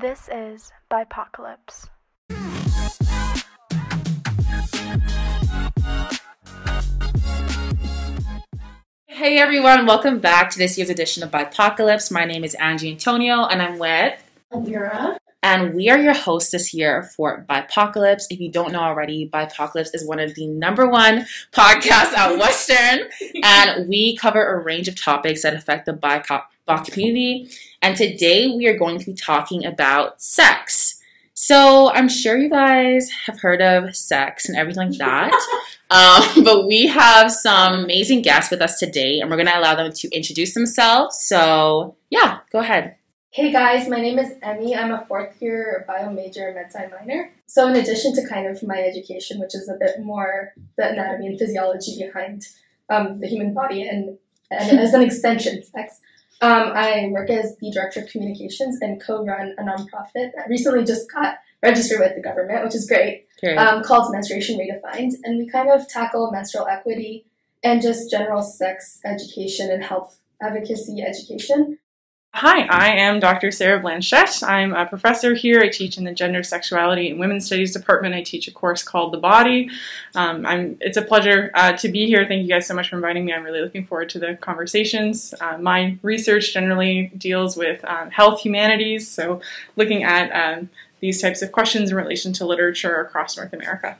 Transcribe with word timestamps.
This 0.00 0.28
is 0.32 0.70
Bipocalypse. 0.92 1.88
Hey 9.06 9.38
everyone, 9.38 9.86
welcome 9.86 10.20
back 10.20 10.50
to 10.50 10.58
this 10.58 10.78
year's 10.78 10.88
edition 10.88 11.24
of 11.24 11.32
Bipocalypse. 11.32 12.12
My 12.12 12.24
name 12.24 12.44
is 12.44 12.54
Angie 12.54 12.92
Antonio 12.92 13.44
and 13.46 13.60
I'm 13.60 13.80
with 13.80 14.22
Elvira. 14.54 15.18
and 15.42 15.74
we 15.74 15.90
are 15.90 15.98
your 15.98 16.14
hosts 16.14 16.52
this 16.52 16.72
year 16.72 17.02
for 17.02 17.44
Bipocalypse. 17.50 18.26
If 18.30 18.38
you 18.38 18.52
don't 18.52 18.70
know 18.70 18.82
already, 18.82 19.28
Bipocalypse 19.28 19.92
is 19.94 20.06
one 20.06 20.20
of 20.20 20.36
the 20.36 20.46
number 20.46 20.88
one 20.88 21.26
podcasts 21.50 22.12
at 22.12 22.38
Western, 22.38 23.08
and 23.42 23.88
we 23.88 24.16
cover 24.16 24.46
a 24.46 24.62
range 24.62 24.86
of 24.86 24.94
topics 24.94 25.42
that 25.42 25.54
affect 25.54 25.86
the 25.86 25.92
BIPOC 25.92 26.92
community. 26.92 27.50
And 27.80 27.96
today 27.96 28.48
we 28.48 28.66
are 28.66 28.76
going 28.76 28.98
to 28.98 29.06
be 29.06 29.14
talking 29.14 29.64
about 29.64 30.20
sex. 30.20 31.00
So 31.34 31.92
I'm 31.92 32.08
sure 32.08 32.36
you 32.36 32.50
guys 32.50 33.08
have 33.26 33.40
heard 33.40 33.62
of 33.62 33.94
sex 33.94 34.48
and 34.48 34.58
everything 34.58 34.90
like 34.90 34.98
that. 34.98 35.32
um, 35.90 36.44
but 36.44 36.66
we 36.66 36.88
have 36.88 37.30
some 37.30 37.84
amazing 37.84 38.22
guests 38.22 38.50
with 38.50 38.60
us 38.60 38.78
today, 38.80 39.20
and 39.20 39.30
we're 39.30 39.36
going 39.36 39.46
to 39.46 39.56
allow 39.56 39.76
them 39.76 39.92
to 39.92 40.08
introduce 40.10 40.54
themselves. 40.54 41.16
So, 41.22 41.96
yeah, 42.10 42.40
go 42.50 42.58
ahead. 42.58 42.96
Hey 43.30 43.52
guys, 43.52 43.88
my 43.88 44.00
name 44.00 44.18
is 44.18 44.32
Emmy. 44.42 44.74
I'm 44.74 44.90
a 44.90 45.04
fourth 45.06 45.40
year 45.40 45.84
bio 45.86 46.10
major 46.10 46.52
med 46.54 46.72
sci 46.72 46.88
minor. 46.88 47.30
So 47.46 47.68
in 47.68 47.76
addition 47.76 48.14
to 48.14 48.26
kind 48.26 48.48
of 48.48 48.62
my 48.62 48.80
education, 48.80 49.38
which 49.38 49.54
is 49.54 49.68
a 49.68 49.76
bit 49.78 50.00
more 50.02 50.54
the 50.76 50.90
anatomy 50.90 51.28
and 51.28 51.38
physiology 51.38 52.02
behind 52.02 52.48
um, 52.88 53.20
the 53.20 53.28
human 53.28 53.52
body 53.52 53.86
and, 53.86 54.18
and 54.50 54.80
as 54.80 54.94
an 54.94 55.02
extension, 55.02 55.62
sex, 55.62 56.00
um, 56.40 56.72
I 56.74 57.08
work 57.10 57.30
as 57.30 57.56
the 57.58 57.70
director 57.70 58.00
of 58.00 58.08
communications 58.08 58.78
and 58.80 59.02
co-run 59.02 59.54
a 59.58 59.62
nonprofit 59.62 60.32
that 60.36 60.46
recently 60.48 60.84
just 60.84 61.10
got 61.12 61.38
registered 61.62 61.98
with 62.00 62.14
the 62.14 62.22
government, 62.22 62.64
which 62.64 62.74
is 62.74 62.86
great. 62.86 63.26
Um, 63.56 63.82
called 63.82 64.12
Menstruation 64.12 64.58
Redefined, 64.58 65.14
and 65.24 65.38
we 65.38 65.48
kind 65.48 65.68
of 65.70 65.88
tackle 65.88 66.30
menstrual 66.30 66.66
equity 66.66 67.24
and 67.62 67.82
just 67.82 68.10
general 68.10 68.42
sex 68.42 69.00
education 69.04 69.70
and 69.70 69.82
health 69.82 70.20
advocacy 70.40 71.02
education. 71.02 71.78
Hi, 72.34 72.66
I 72.66 72.90
am 72.90 73.18
Dr. 73.18 73.50
Sarah 73.50 73.80
Blanchette. 73.80 74.44
I'm 74.46 74.72
a 74.72 74.86
professor 74.86 75.34
here. 75.34 75.60
I 75.60 75.68
teach 75.68 75.98
in 75.98 76.04
the 76.04 76.12
Gender, 76.12 76.44
Sexuality, 76.44 77.10
and 77.10 77.18
Women's 77.18 77.46
Studies 77.46 77.72
department. 77.72 78.14
I 78.14 78.22
teach 78.22 78.46
a 78.46 78.52
course 78.52 78.82
called 78.82 79.12
The 79.12 79.18
Body. 79.18 79.68
Um, 80.14 80.46
it's 80.80 80.96
a 80.96 81.02
pleasure 81.02 81.50
uh, 81.54 81.72
to 81.72 81.88
be 81.88 82.06
here. 82.06 82.26
Thank 82.28 82.42
you 82.42 82.48
guys 82.48 82.66
so 82.66 82.74
much 82.74 82.90
for 82.90 82.96
inviting 82.96 83.24
me. 83.24 83.32
I'm 83.32 83.42
really 83.42 83.60
looking 83.60 83.84
forward 83.84 84.10
to 84.10 84.20
the 84.20 84.36
conversations. 84.36 85.34
Uh, 85.40 85.58
my 85.58 85.98
research 86.02 86.52
generally 86.52 87.10
deals 87.18 87.56
with 87.56 87.84
um, 87.86 88.10
health 88.10 88.40
humanities, 88.40 89.10
so 89.10 89.40
looking 89.74 90.04
at 90.04 90.30
um, 90.30 90.70
these 91.00 91.20
types 91.20 91.42
of 91.42 91.50
questions 91.50 91.90
in 91.90 91.96
relation 91.96 92.32
to 92.34 92.46
literature 92.46 93.00
across 93.00 93.36
North 93.36 93.52
America. 93.52 93.98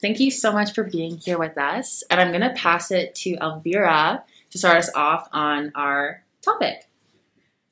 Thank 0.00 0.18
you 0.18 0.32
so 0.32 0.52
much 0.52 0.74
for 0.74 0.82
being 0.82 1.18
here 1.18 1.38
with 1.38 1.56
us. 1.56 2.02
And 2.10 2.20
I'm 2.20 2.30
going 2.30 2.40
to 2.40 2.60
pass 2.60 2.90
it 2.90 3.14
to 3.16 3.36
Elvira 3.36 4.24
to 4.50 4.58
start 4.58 4.78
us 4.78 4.90
off 4.96 5.28
on 5.32 5.70
our 5.76 6.24
topic. 6.40 6.88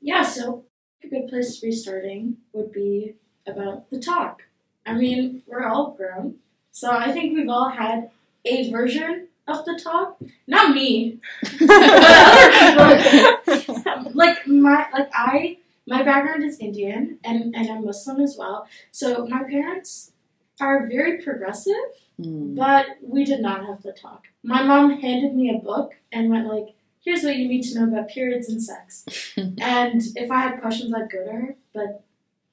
Yeah, 0.01 0.23
so 0.23 0.65
a 1.05 1.09
good 1.09 1.29
place 1.29 1.57
to 1.57 1.67
be 1.67 1.73
starting 1.73 2.39
would 2.53 2.73
be 2.73 3.15
about 3.47 3.91
the 3.91 3.99
talk. 4.01 4.43
I 4.87 4.95
mean, 4.95 5.43
we're 5.47 5.65
all 5.67 5.93
grown, 5.93 6.37
so 6.73 6.91
I 6.91 7.13
think 7.13 7.35
we've 7.37 7.49
all 7.49 7.71
had 7.71 8.11
a 8.45 8.71
version 8.71 9.29
of 9.47 9.65
the 9.65 9.79
talk. 9.83 10.19
Not 10.47 10.75
me, 10.75 11.19
like 14.15 14.47
my 14.47 14.87
like 14.93 15.11
I 15.13 15.59
my 15.87 16.03
background 16.03 16.45
is 16.45 16.59
Indian 16.59 17.19
and 17.25 17.55
and 17.55 17.69
I'm 17.71 17.85
Muslim 17.85 18.21
as 18.21 18.37
well. 18.39 18.67
So 18.91 19.27
my 19.27 19.43
parents 19.45 20.13
are 20.61 20.87
very 20.87 21.23
progressive, 21.23 21.75
Hmm. 22.19 22.55
but 22.55 22.87
we 23.03 23.25
did 23.25 23.41
not 23.41 23.65
have 23.67 23.83
the 23.83 23.93
talk. 23.93 24.25
My 24.43 24.63
mom 24.63 25.01
handed 25.01 25.35
me 25.35 25.49
a 25.51 25.59
book 25.59 25.95
and 26.13 26.29
went 26.31 26.47
like, 26.49 26.75
"Here's 27.05 27.23
what 27.23 27.37
you 27.37 27.49
need 27.49 27.63
to 27.63 27.79
know 27.79 27.89
about 27.89 28.09
periods 28.09 28.49
and 28.49 28.63
sex." 28.63 29.05
and 29.37 30.03
if 30.17 30.31
I 30.31 30.41
had 30.41 30.61
questions, 30.61 30.93
I'd 30.95 31.11
go 31.11 31.25
to 31.25 31.33
her, 31.33 31.57
but 31.75 32.05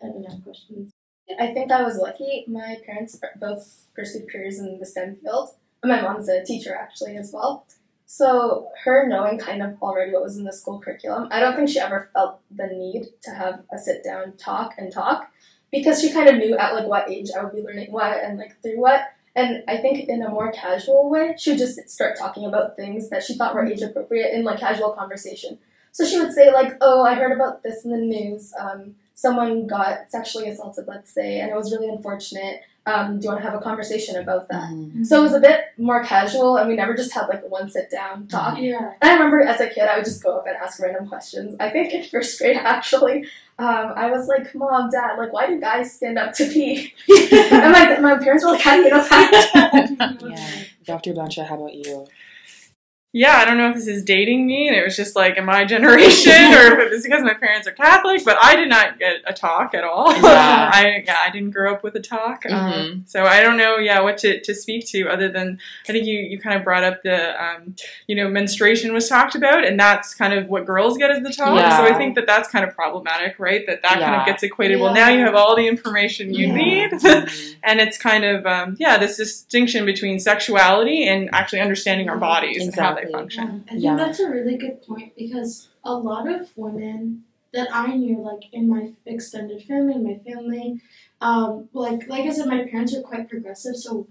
I 0.02 0.08
didn't 0.08 0.32
have 0.32 0.44
questions. 0.44 0.94
I 1.40 1.48
think 1.48 1.72
I 1.72 1.84
was 1.84 1.98
lucky. 1.98 2.46
My 2.48 2.78
parents 2.86 3.20
both 3.40 3.88
pursued 3.94 4.32
careers 4.32 4.60
in 4.60 4.80
the 4.80 4.86
STEM 4.86 5.18
field. 5.18 5.50
My 5.84 6.02
mom's 6.02 6.30
a 6.30 6.44
teacher 6.44 6.76
actually 6.76 7.18
as 7.18 7.32
well. 7.34 7.66
So 8.06 8.70
her 8.86 9.06
knowing 9.08 9.38
kind 9.38 9.62
of 9.62 9.76
already 9.82 10.14
what 10.14 10.24
was 10.24 10.38
in 10.38 10.46
the 10.46 10.54
school 10.54 10.80
curriculum, 10.80 11.28
I 11.30 11.42
don't 11.42 11.56
think 11.56 11.70
she 11.70 11.80
ever 11.80 12.10
felt 12.14 12.40
the 12.50 12.68
need 12.68 13.08
to 13.24 13.32
have 13.32 13.64
a 13.72 13.78
sit 13.78 14.04
down 14.04 14.38
talk 14.38 14.76
and 14.78 14.92
talk 14.92 15.30
because 15.72 16.02
she 16.02 16.14
kind 16.14 16.30
of 16.30 16.38
knew 16.38 16.56
at 16.58 16.74
like 16.74 16.88
what 16.88 17.10
age 17.10 17.30
I 17.38 17.44
would 17.44 17.54
be 17.54 17.62
learning 17.62 17.92
what 17.92 18.24
and 18.24 18.38
like 18.38 18.62
through 18.62 18.80
what. 18.80 19.02
And 19.38 19.64
I 19.68 19.78
think 19.78 20.10
in 20.10 20.24
a 20.24 20.30
more 20.30 20.52
casual 20.52 21.10
way, 21.12 21.36
she 21.38 21.52
would 21.52 21.60
just 21.60 21.88
start 21.88 22.18
talking 22.18 22.44
about 22.46 22.76
things 22.76 23.10
that 23.10 23.24
she 23.24 23.36
thought 23.36 23.54
were 23.54 23.64
age 23.64 23.84
appropriate 23.84 24.34
in 24.34 24.44
like 24.44 24.60
casual 24.60 24.90
conversation. 24.94 25.60
So 25.92 26.06
she 26.06 26.20
would 26.20 26.34
say 26.34 26.52
like, 26.52 26.74
"Oh, 26.82 27.04
I 27.04 27.14
heard 27.14 27.32
about 27.32 27.62
this 27.62 27.86
in 27.86 27.92
the 27.92 27.98
news. 27.98 28.52
Um, 28.60 28.96
someone 29.14 29.68
got 29.68 30.10
sexually 30.10 30.50
assaulted, 30.50 30.88
let's 30.88 31.12
say, 31.12 31.40
and 31.40 31.52
it 31.52 31.56
was 31.56 31.72
really 31.72 31.88
unfortunate. 31.88 32.62
Um, 32.88 33.20
do 33.20 33.26
you 33.26 33.30
want 33.30 33.44
to 33.44 33.50
have 33.50 33.60
a 33.60 33.64
conversation 33.64 34.16
about 34.16 34.48
that?" 34.50 34.70
Hmm. 34.70 35.04
So 35.04 35.20
it 35.20 35.24
was 35.24 35.34
a 35.34 35.40
bit 35.40 35.60
more 35.78 36.04
casual, 36.04 36.58
and 36.58 36.68
we 36.68 36.76
never 36.76 36.96
just 36.96 37.14
had 37.14 37.28
like 37.28 37.48
one 37.50 37.70
sit 37.70 37.92
down 37.92 38.28
talk. 38.28 38.58
Yeah. 38.60 38.94
And 39.02 39.12
I 39.12 39.14
remember 39.14 39.42
as 39.42 39.62
a 39.62 39.68
kid, 39.68 39.84
I 39.84 39.98
would 39.98 40.06
just 40.06 40.24
go 40.24 40.38
up 40.38 40.48
and 40.48 40.56
ask 40.56 40.82
random 40.82 41.08
questions. 41.08 41.56
I 41.60 41.70
think 41.70 41.94
in 41.94 42.04
first 42.04 42.40
grade, 42.40 42.58
actually, 42.62 43.26
um, 43.60 43.94
I 43.96 44.10
was 44.10 44.28
like, 44.28 44.54
"Mom, 44.56 44.90
Dad, 44.90 45.18
like, 45.18 45.34
why 45.34 45.48
do 45.48 45.60
guys 45.60 45.94
stand 45.94 46.18
up 46.18 46.34
to 46.34 46.46
pee?" 46.46 46.94
and 47.10 47.72
my, 47.72 48.00
my 48.00 48.18
parents 48.18 48.44
were 48.44 48.52
like, 48.52 48.62
"How 48.62 48.76
do 48.76 48.84
you 48.84 48.90
know 48.90 49.08
that?" 49.08 50.18
Yeah. 50.28 50.64
Dr. 50.86 51.14
Blanchette, 51.14 51.48
how 51.48 51.56
about 51.56 51.74
you? 51.74 52.08
Yeah, 53.14 53.38
I 53.38 53.46
don't 53.46 53.58
know 53.58 53.70
if 53.70 53.76
this 53.76 53.88
is 53.88 54.04
dating 54.04 54.46
me 54.46 54.68
and 54.68 54.76
it 54.76 54.84
was 54.84 54.96
just 54.98 55.16
like 55.16 55.38
in 55.38 55.46
my 55.46 55.64
generation 55.66 56.32
or 56.54 56.74
if 56.74 56.80
it 56.80 56.92
was 56.92 57.04
because 57.04 57.24
my 57.24 57.34
parents 57.34 57.66
are 57.66 57.72
Catholic, 57.72 58.24
but 58.26 58.38
I 58.40 58.56
did 58.58 58.68
not 58.68 59.00
get 59.00 59.22
a 59.26 59.34
talk 59.34 59.74
at 59.74 59.86
all. 59.86 60.12
Yeah. 60.14 60.22
I 60.74 61.04
yeah, 61.06 61.16
I 61.26 61.32
didn't 61.32 61.52
grow 61.52 61.72
up 61.74 61.84
with 61.84 61.96
a 61.96 62.02
talk. 62.02 62.46
Um, 62.46 62.58
Mhm. 62.68 63.10
so 63.10 63.24
I 63.24 63.42
don't 63.42 63.56
know, 63.58 63.78
yeah, 63.78 64.02
what 64.02 64.18
to, 64.20 64.42
to 64.42 64.54
speak 64.54 64.86
to 64.90 65.08
other 65.08 65.30
than 65.30 65.58
I 65.88 65.94
think 65.94 66.06
you, 66.06 66.20
you 66.20 66.38
kind 66.38 66.58
of 66.58 66.66
brought 66.66 66.84
up 66.84 67.02
the, 67.02 67.42
um, 67.44 67.76
you 68.08 68.16
know, 68.16 68.28
menstruation 68.30 68.94
was 68.94 69.08
talked 69.08 69.36
about 69.36 69.64
and 69.66 69.80
that's 69.80 70.14
kind 70.14 70.34
of 70.34 70.48
what 70.50 70.66
girls 70.66 70.98
get 70.98 71.10
as 71.10 71.24
the 71.24 71.32
talk. 71.32 71.56
Yeah. 71.58 71.78
So 71.78 71.84
I 71.86 71.98
think 71.98 72.16
that 72.16 72.28
that's 72.28 72.50
kind 72.50 72.66
of 72.68 72.76
problematic, 72.76 73.40
right? 73.40 73.66
That 73.68 73.82
that 73.84 74.00
kind 74.00 74.16
of 74.16 74.26
gets 74.26 74.44
equated. 74.44 74.82
Well, 74.82 74.94
now 74.94 75.08
you 75.10 75.22
have 75.22 75.34
all 75.34 75.56
the 75.56 75.68
information 75.68 76.34
you 76.34 76.48
Yeah. 76.48 76.54
need. 76.56 76.92
Mhm. 76.92 77.56
and 77.64 77.80
it's 77.80 77.98
kind 77.98 78.26
of 78.26 78.46
um, 78.46 78.76
yeah 78.80 78.98
this 78.98 79.16
distinction 79.18 79.86
between 79.86 80.20
sexuality 80.20 81.08
and 81.08 81.30
actually 81.34 81.62
understanding 81.62 82.10
our 82.10 82.18
bodies 82.18 82.64
and 82.64 82.76
how 82.76 82.94
they 82.94 83.07
Exactly. 83.08 83.20
function 83.38 83.64
I 83.68 83.72
think 83.72 83.84
Yeah. 83.84 83.96
that's 83.96 84.20
a 84.20 84.30
really 84.30 84.58
good 84.58 84.82
point 84.82 85.16
because 85.16 85.70
a 85.84 85.94
lot 85.96 86.28
of 86.28 86.56
women 86.58 87.24
that 87.54 87.70
I 87.74 87.96
knew, 87.96 88.20
like 88.22 88.44
in 88.52 88.68
my 88.68 88.92
extended 89.06 89.64
family, 89.64 89.98
my 89.98 90.18
family, 90.30 90.82
um, 91.22 91.70
like 91.74 92.08
like 92.08 92.26
I 92.26 92.32
said, 92.32 92.48
my 92.48 92.64
parents 92.66 92.94
are 92.96 93.02
quite 93.02 93.30
progressive, 93.30 93.78
so 93.78 94.08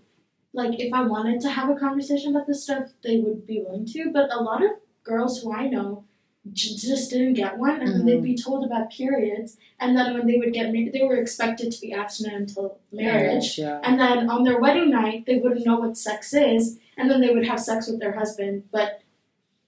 like 0.53 0.81
if 0.81 0.93
I 0.93 1.03
wanted 1.03 1.41
to 1.43 1.51
have 1.51 1.69
a 1.71 1.77
conversation 1.77 2.35
about 2.35 2.47
this 2.47 2.65
stuff, 2.65 2.93
they 3.03 3.19
would 3.21 3.47
be 3.47 3.63
willing 3.63 3.87
to. 3.87 4.11
But 4.13 4.33
a 4.33 4.43
lot 4.43 4.65
of 4.65 4.73
girls 5.05 5.43
who 5.43 5.53
I 5.53 5.69
know 5.69 5.89
j- 5.91 6.06
just 6.53 7.11
didn't 7.11 7.35
get 7.35 7.59
one, 7.59 7.81
and 7.81 7.93
then 7.93 8.07
they'd 8.07 8.23
be 8.23 8.37
told 8.37 8.65
about 8.65 8.91
periods, 8.91 9.57
and 9.81 9.97
then 9.97 10.15
when 10.15 10.27
they 10.27 10.39
would 10.39 10.53
get 10.53 10.73
married, 10.73 10.93
they 10.93 11.03
were 11.03 11.17
expected 11.17 11.73
to 11.73 11.81
be 11.81 11.93
abstinent 11.93 12.51
until 12.51 12.79
marriage. 12.93 13.59
Yeah. 13.59 13.81
And 13.83 13.99
then 13.99 14.31
on 14.31 14.45
their 14.45 14.61
wedding 14.61 14.91
night, 14.91 15.27
they 15.27 15.39
wouldn't 15.39 15.67
know 15.67 15.79
what 15.81 15.97
sex 15.97 16.33
is, 16.33 16.79
and 16.97 17.11
then 17.11 17.21
they 17.21 17.35
would 17.35 17.47
have 17.47 17.61
sex 17.61 17.89
with 17.89 18.01
their 18.01 18.13
husband, 18.13 18.65
but 18.71 19.03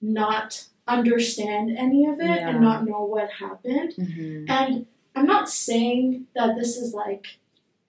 not 0.01 0.67
understand 0.87 1.77
any 1.77 2.07
of 2.07 2.21
it 2.21 2.25
Yeah. 2.27 2.49
and 2.51 2.61
not 2.61 2.87
know 2.87 3.05
what 3.05 3.31
happened. 3.31 3.95
Mhm. 3.97 4.49
And 4.49 4.87
I'm 5.15 5.27
not 5.27 5.49
saying 5.49 6.27
that 6.35 6.57
this 6.57 6.77
is 6.77 6.95
like, 6.95 7.39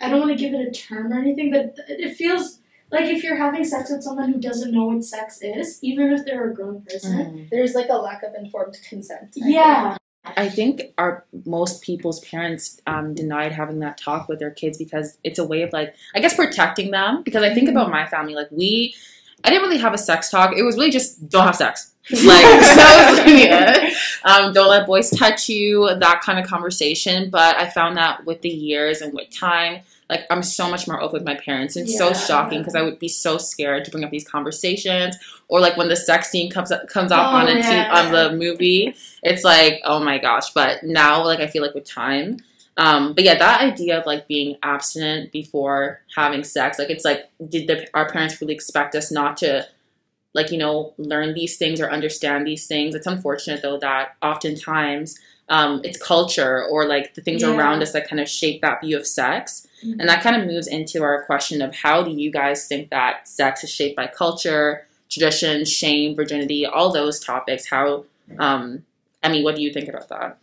I 0.01 0.09
don't 0.09 0.19
want 0.19 0.31
to 0.31 0.38
give 0.38 0.53
it 0.53 0.68
a 0.68 0.71
term 0.71 1.13
or 1.13 1.19
anything, 1.19 1.51
but 1.51 1.77
it 1.88 2.15
feels 2.15 2.58
like 2.91 3.06
if 3.06 3.24
you're 3.24 3.36
having 3.36 3.63
sex 3.63 3.89
with 3.91 4.03
someone 4.03 4.31
who 4.31 4.39
doesn't 4.39 4.71
know 4.71 4.86
what 4.86 5.03
sex 5.03 5.39
is, 5.41 5.80
even 5.83 6.12
if 6.12 6.25
they're 6.25 6.50
a 6.50 6.53
grown 6.53 6.81
person, 6.81 7.18
Mhm. 7.18 7.50
There's 7.50 7.74
like 7.75 7.89
a 7.89 7.95
lack 7.97 8.24
of 8.24 8.33
informed 8.36 8.77
consent. 8.88 9.36
I 9.44 9.47
yeah, 9.47 9.97
I 10.38 10.50
think 10.50 10.81
our 10.97 11.25
most 11.45 11.81
people's 11.81 12.19
parents 12.21 12.80
um, 12.88 13.13
denied 13.15 13.51
having 13.51 13.80
that 13.80 13.97
talk 13.97 14.27
with 14.27 14.39
their 14.39 14.51
kids 14.51 14.77
because 14.77 15.18
it's 15.24 15.39
a 15.39 15.45
way 15.45 15.62
of 15.62 15.71
like 15.74 15.95
I 16.15 16.19
guess 16.19 16.36
protecting 16.36 16.91
them. 16.91 17.24
Because 17.24 17.44
I 17.44 17.53
think 17.53 17.69
about 17.69 17.89
my 17.89 18.06
family, 18.07 18.36
like 18.36 18.50
we, 18.51 18.94
I 19.44 19.50
didn't 19.50 19.63
really 19.63 19.77
have 19.80 19.94
a 19.94 19.97
sex 19.97 20.30
talk. 20.30 20.56
It 20.56 20.63
was 20.63 20.75
really 20.75 20.92
just 20.92 21.30
don't 21.30 21.45
have 21.45 21.56
sex. 21.56 21.94
Like 22.12 22.42
that 22.44 23.07
was 23.12 23.19
really 23.24 23.44
it. 23.44 23.94
Um, 24.24 24.51
don't 24.51 24.68
let 24.68 24.88
boys 24.88 25.12
touch 25.12 25.47
you. 25.47 25.94
That 25.95 26.21
kind 26.21 26.39
of 26.39 26.47
conversation. 26.47 27.30
But 27.30 27.56
I 27.56 27.69
found 27.69 27.97
that 27.97 28.25
with 28.25 28.42
the 28.42 28.50
years 28.50 29.01
and 29.01 29.13
with 29.13 29.30
time, 29.30 29.81
like 30.09 30.25
I'm 30.29 30.41
so 30.44 30.69
much 30.69 30.88
more 30.88 31.01
open 31.01 31.19
with 31.19 31.25
my 31.25 31.35
parents. 31.35 31.75
And 31.75 31.88
it's 31.88 31.97
so 31.97 32.13
shocking 32.13 32.59
because 32.59 32.75
I 32.75 32.81
would 32.81 32.97
be 33.00 33.07
so 33.07 33.38
scared 33.38 33.85
to 33.85 33.91
bring 33.91 34.03
up 34.03 34.11
these 34.11 34.27
conversations. 34.27 35.15
Or 35.47 35.59
like 35.59 35.77
when 35.77 35.88
the 35.89 35.95
sex 35.95 36.29
scene 36.29 36.50
comes 36.51 36.71
up, 36.71 36.88
comes 36.88 37.11
up 37.11 37.31
Oh, 37.31 37.38
on 37.38 37.47
a 37.47 37.56
t- 37.56 37.59
yeah. 37.69 37.91
on 37.94 38.11
the 38.11 38.31
movie, 38.35 38.95
it's 39.23 39.44
like 39.44 39.81
oh 39.83 40.00
my 40.00 40.17
gosh. 40.17 40.51
But 40.51 40.83
now 40.83 41.23
like 41.23 41.39
I 41.39 41.47
feel 41.47 41.61
like 41.61 41.75
with 41.75 41.85
time, 41.85 42.38
Um, 42.77 43.13
but 43.13 43.23
yeah, 43.23 43.38
that 43.38 43.61
idea 43.61 44.00
of 44.00 44.06
like 44.06 44.27
being 44.27 44.56
abstinent 44.63 45.31
before 45.31 46.01
having 46.15 46.44
sex, 46.44 46.79
like 46.79 46.89
it's 46.89 47.03
like, 47.06 47.29
did 47.47 47.67
the, 47.67 47.88
our 47.94 48.09
parents 48.09 48.39
really 48.41 48.53
expect 48.53 48.95
us 48.95 49.11
not 49.11 49.38
to, 49.38 49.67
like 50.33 50.50
you 50.51 50.57
know, 50.57 50.94
learn 50.97 51.33
these 51.33 51.57
things 51.57 51.81
or 51.81 51.91
understand 51.91 52.47
these 52.47 52.67
things? 52.67 52.95
It's 52.95 53.07
unfortunate 53.07 53.61
though 53.61 53.79
that 53.79 54.15
oftentimes 54.21 55.19
um, 55.49 55.81
it's 55.83 55.97
culture 56.01 56.63
or 56.65 56.85
like 56.87 57.15
the 57.15 57.21
things 57.21 57.41
Yeah. 57.41 57.55
around 57.55 57.81
us 57.81 57.91
that 57.93 58.07
kind 58.07 58.19
of 58.19 58.29
shape 58.29 58.61
that 58.61 58.81
view 58.81 58.95
of 58.97 59.05
sex, 59.07 59.67
Mhm. 59.83 59.99
and 59.99 60.09
that 60.09 60.21
kind 60.21 60.35
of 60.39 60.47
moves 60.47 60.67
into 60.67 61.03
our 61.03 61.23
question 61.23 61.61
of 61.61 61.75
how 61.75 62.03
do 62.03 62.11
you 62.11 62.31
guys 62.31 62.67
think 62.67 62.89
that 62.89 63.27
sex 63.27 63.63
is 63.63 63.69
shaped 63.69 63.95
by 63.95 64.07
culture, 64.07 64.87
tradition, 65.09 65.65
shame, 65.65 66.15
virginity, 66.15 66.65
all 66.65 66.91
those 66.91 67.19
topics? 67.19 67.67
How, 67.67 68.05
um, 68.37 68.85
I 69.23 69.29
mean, 69.29 69.43
what 69.43 69.55
do 69.55 69.61
you 69.61 69.73
think 69.73 69.89
about 69.89 70.07
that? 70.09 70.37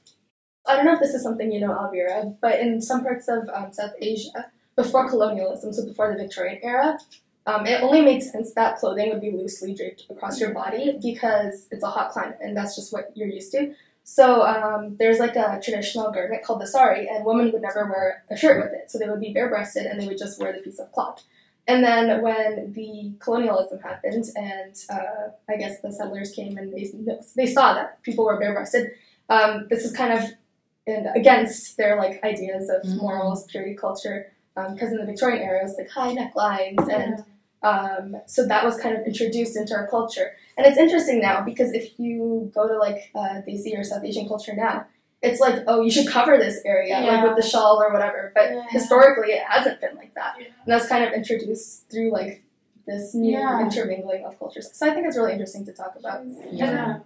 I 0.66 0.74
don't 0.74 0.84
know 0.84 0.94
if 0.94 1.00
this 1.00 1.14
is 1.14 1.22
something 1.22 1.52
you 1.52 1.60
know, 1.60 1.72
Elvira, 1.72 2.34
but 2.40 2.58
in 2.58 2.82
some 2.82 3.04
parts 3.04 3.28
of 3.28 3.48
um, 3.54 3.72
South 3.72 3.92
Asia, 4.00 4.50
before 4.74 5.08
colonialism, 5.08 5.72
so 5.72 5.86
before 5.86 6.12
the 6.12 6.22
Victorian 6.22 6.58
era, 6.62 6.98
um, 7.46 7.64
it 7.64 7.80
only 7.82 8.02
made 8.02 8.22
sense 8.22 8.52
that 8.54 8.76
clothing 8.78 9.08
would 9.10 9.20
be 9.20 9.30
loosely 9.30 9.72
draped 9.72 10.04
across 10.10 10.40
your 10.40 10.50
body 10.52 10.98
because 11.00 11.68
it's 11.70 11.84
a 11.84 11.88
hot 11.88 12.10
climate 12.10 12.38
and 12.40 12.56
that's 12.56 12.74
just 12.74 12.92
what 12.92 13.12
you're 13.14 13.28
used 13.28 13.52
to. 13.52 13.72
So 14.08 14.42
um, 14.46 14.94
there's 15.00 15.18
like 15.18 15.34
a 15.34 15.60
traditional 15.60 16.12
garment 16.12 16.44
called 16.44 16.60
the 16.60 16.66
sari, 16.66 17.08
and 17.08 17.24
women 17.24 17.50
would 17.50 17.60
never 17.60 17.86
wear 17.86 18.22
a 18.30 18.36
shirt 18.36 18.62
with 18.62 18.72
it. 18.72 18.88
So 18.88 18.98
they 18.98 19.08
would 19.08 19.18
be 19.20 19.32
bare-breasted 19.32 19.84
and 19.84 20.00
they 20.00 20.06
would 20.06 20.16
just 20.16 20.38
wear 20.40 20.52
the 20.52 20.60
piece 20.60 20.78
of 20.78 20.92
cloth. 20.92 21.24
And 21.66 21.82
then 21.82 22.22
when 22.22 22.72
the 22.72 23.14
colonialism 23.18 23.80
happened, 23.80 24.26
and 24.36 24.76
uh, 24.88 25.30
I 25.48 25.56
guess 25.56 25.80
the 25.80 25.90
settlers 25.90 26.30
came 26.30 26.56
and 26.56 26.72
they 26.72 26.88
they 27.34 27.46
saw 27.46 27.74
that 27.74 28.00
people 28.04 28.24
were 28.24 28.38
bare-breasted, 28.38 28.92
um, 29.28 29.66
this 29.70 29.84
is 29.84 29.90
kind 29.90 30.12
of 30.12 30.22
and 30.86 31.08
against 31.16 31.76
their 31.76 31.96
like 31.96 32.22
ideas 32.22 32.70
of 32.70 32.82
Mhm. 32.84 32.98
morals, 32.98 33.44
purity, 33.46 33.74
culture. 33.74 34.30
Because 34.54 34.92
in 34.92 34.98
the 34.98 35.04
Victorian 35.04 35.42
era, 35.42 35.58
it 35.58 35.64
was 35.64 35.76
like 35.76 35.90
high 35.90 36.14
necklines, 36.14 36.88
and 36.88 37.24
um, 37.64 38.22
so 38.26 38.46
that 38.46 38.64
was 38.64 38.76
kind 38.78 38.96
of 38.96 39.04
introduced 39.04 39.56
into 39.56 39.74
our 39.74 39.88
culture. 39.88 40.30
And 40.56 40.66
it's 40.66 40.78
interesting 40.78 41.20
now 41.20 41.42
because 41.42 41.72
if 41.72 41.98
you 41.98 42.50
go 42.54 42.66
to 42.66 42.78
like 42.78 43.10
uh, 43.14 43.42
Desi 43.46 43.78
or 43.78 43.84
South 43.84 44.04
Asian 44.04 44.26
culture 44.26 44.54
now, 44.54 44.86
it's 45.22 45.40
like 45.40 45.64
oh 45.66 45.80
you 45.80 45.90
should 45.90 46.08
cover 46.08 46.36
this 46.38 46.60
area 46.64 46.98
like 47.00 47.22
with 47.24 47.36
the 47.36 47.48
shawl 47.48 47.82
or 47.82 47.92
whatever. 47.92 48.32
But 48.34 48.50
Yeah. 48.52 48.62
historically, 48.70 49.32
it 49.34 49.42
hasn't 49.48 49.80
been 49.80 49.96
like 49.96 50.14
that, 50.14 50.34
Yeah. 50.38 50.46
and 50.46 50.66
that's 50.72 50.88
kind 50.88 51.04
of 51.04 51.12
introduced 51.12 51.88
through 51.90 52.10
like 52.12 52.42
this 52.86 53.14
new 53.14 53.32
Yeah. 53.32 53.60
intermingling 53.60 54.24
of 54.24 54.38
cultures. 54.38 54.70
So 54.72 54.88
I 54.88 54.94
think 54.94 55.06
it's 55.06 55.16
really 55.16 55.32
interesting 55.32 55.64
to 55.66 55.72
talk 55.72 55.96
about. 55.98 56.22
Yeah. 56.50 57.00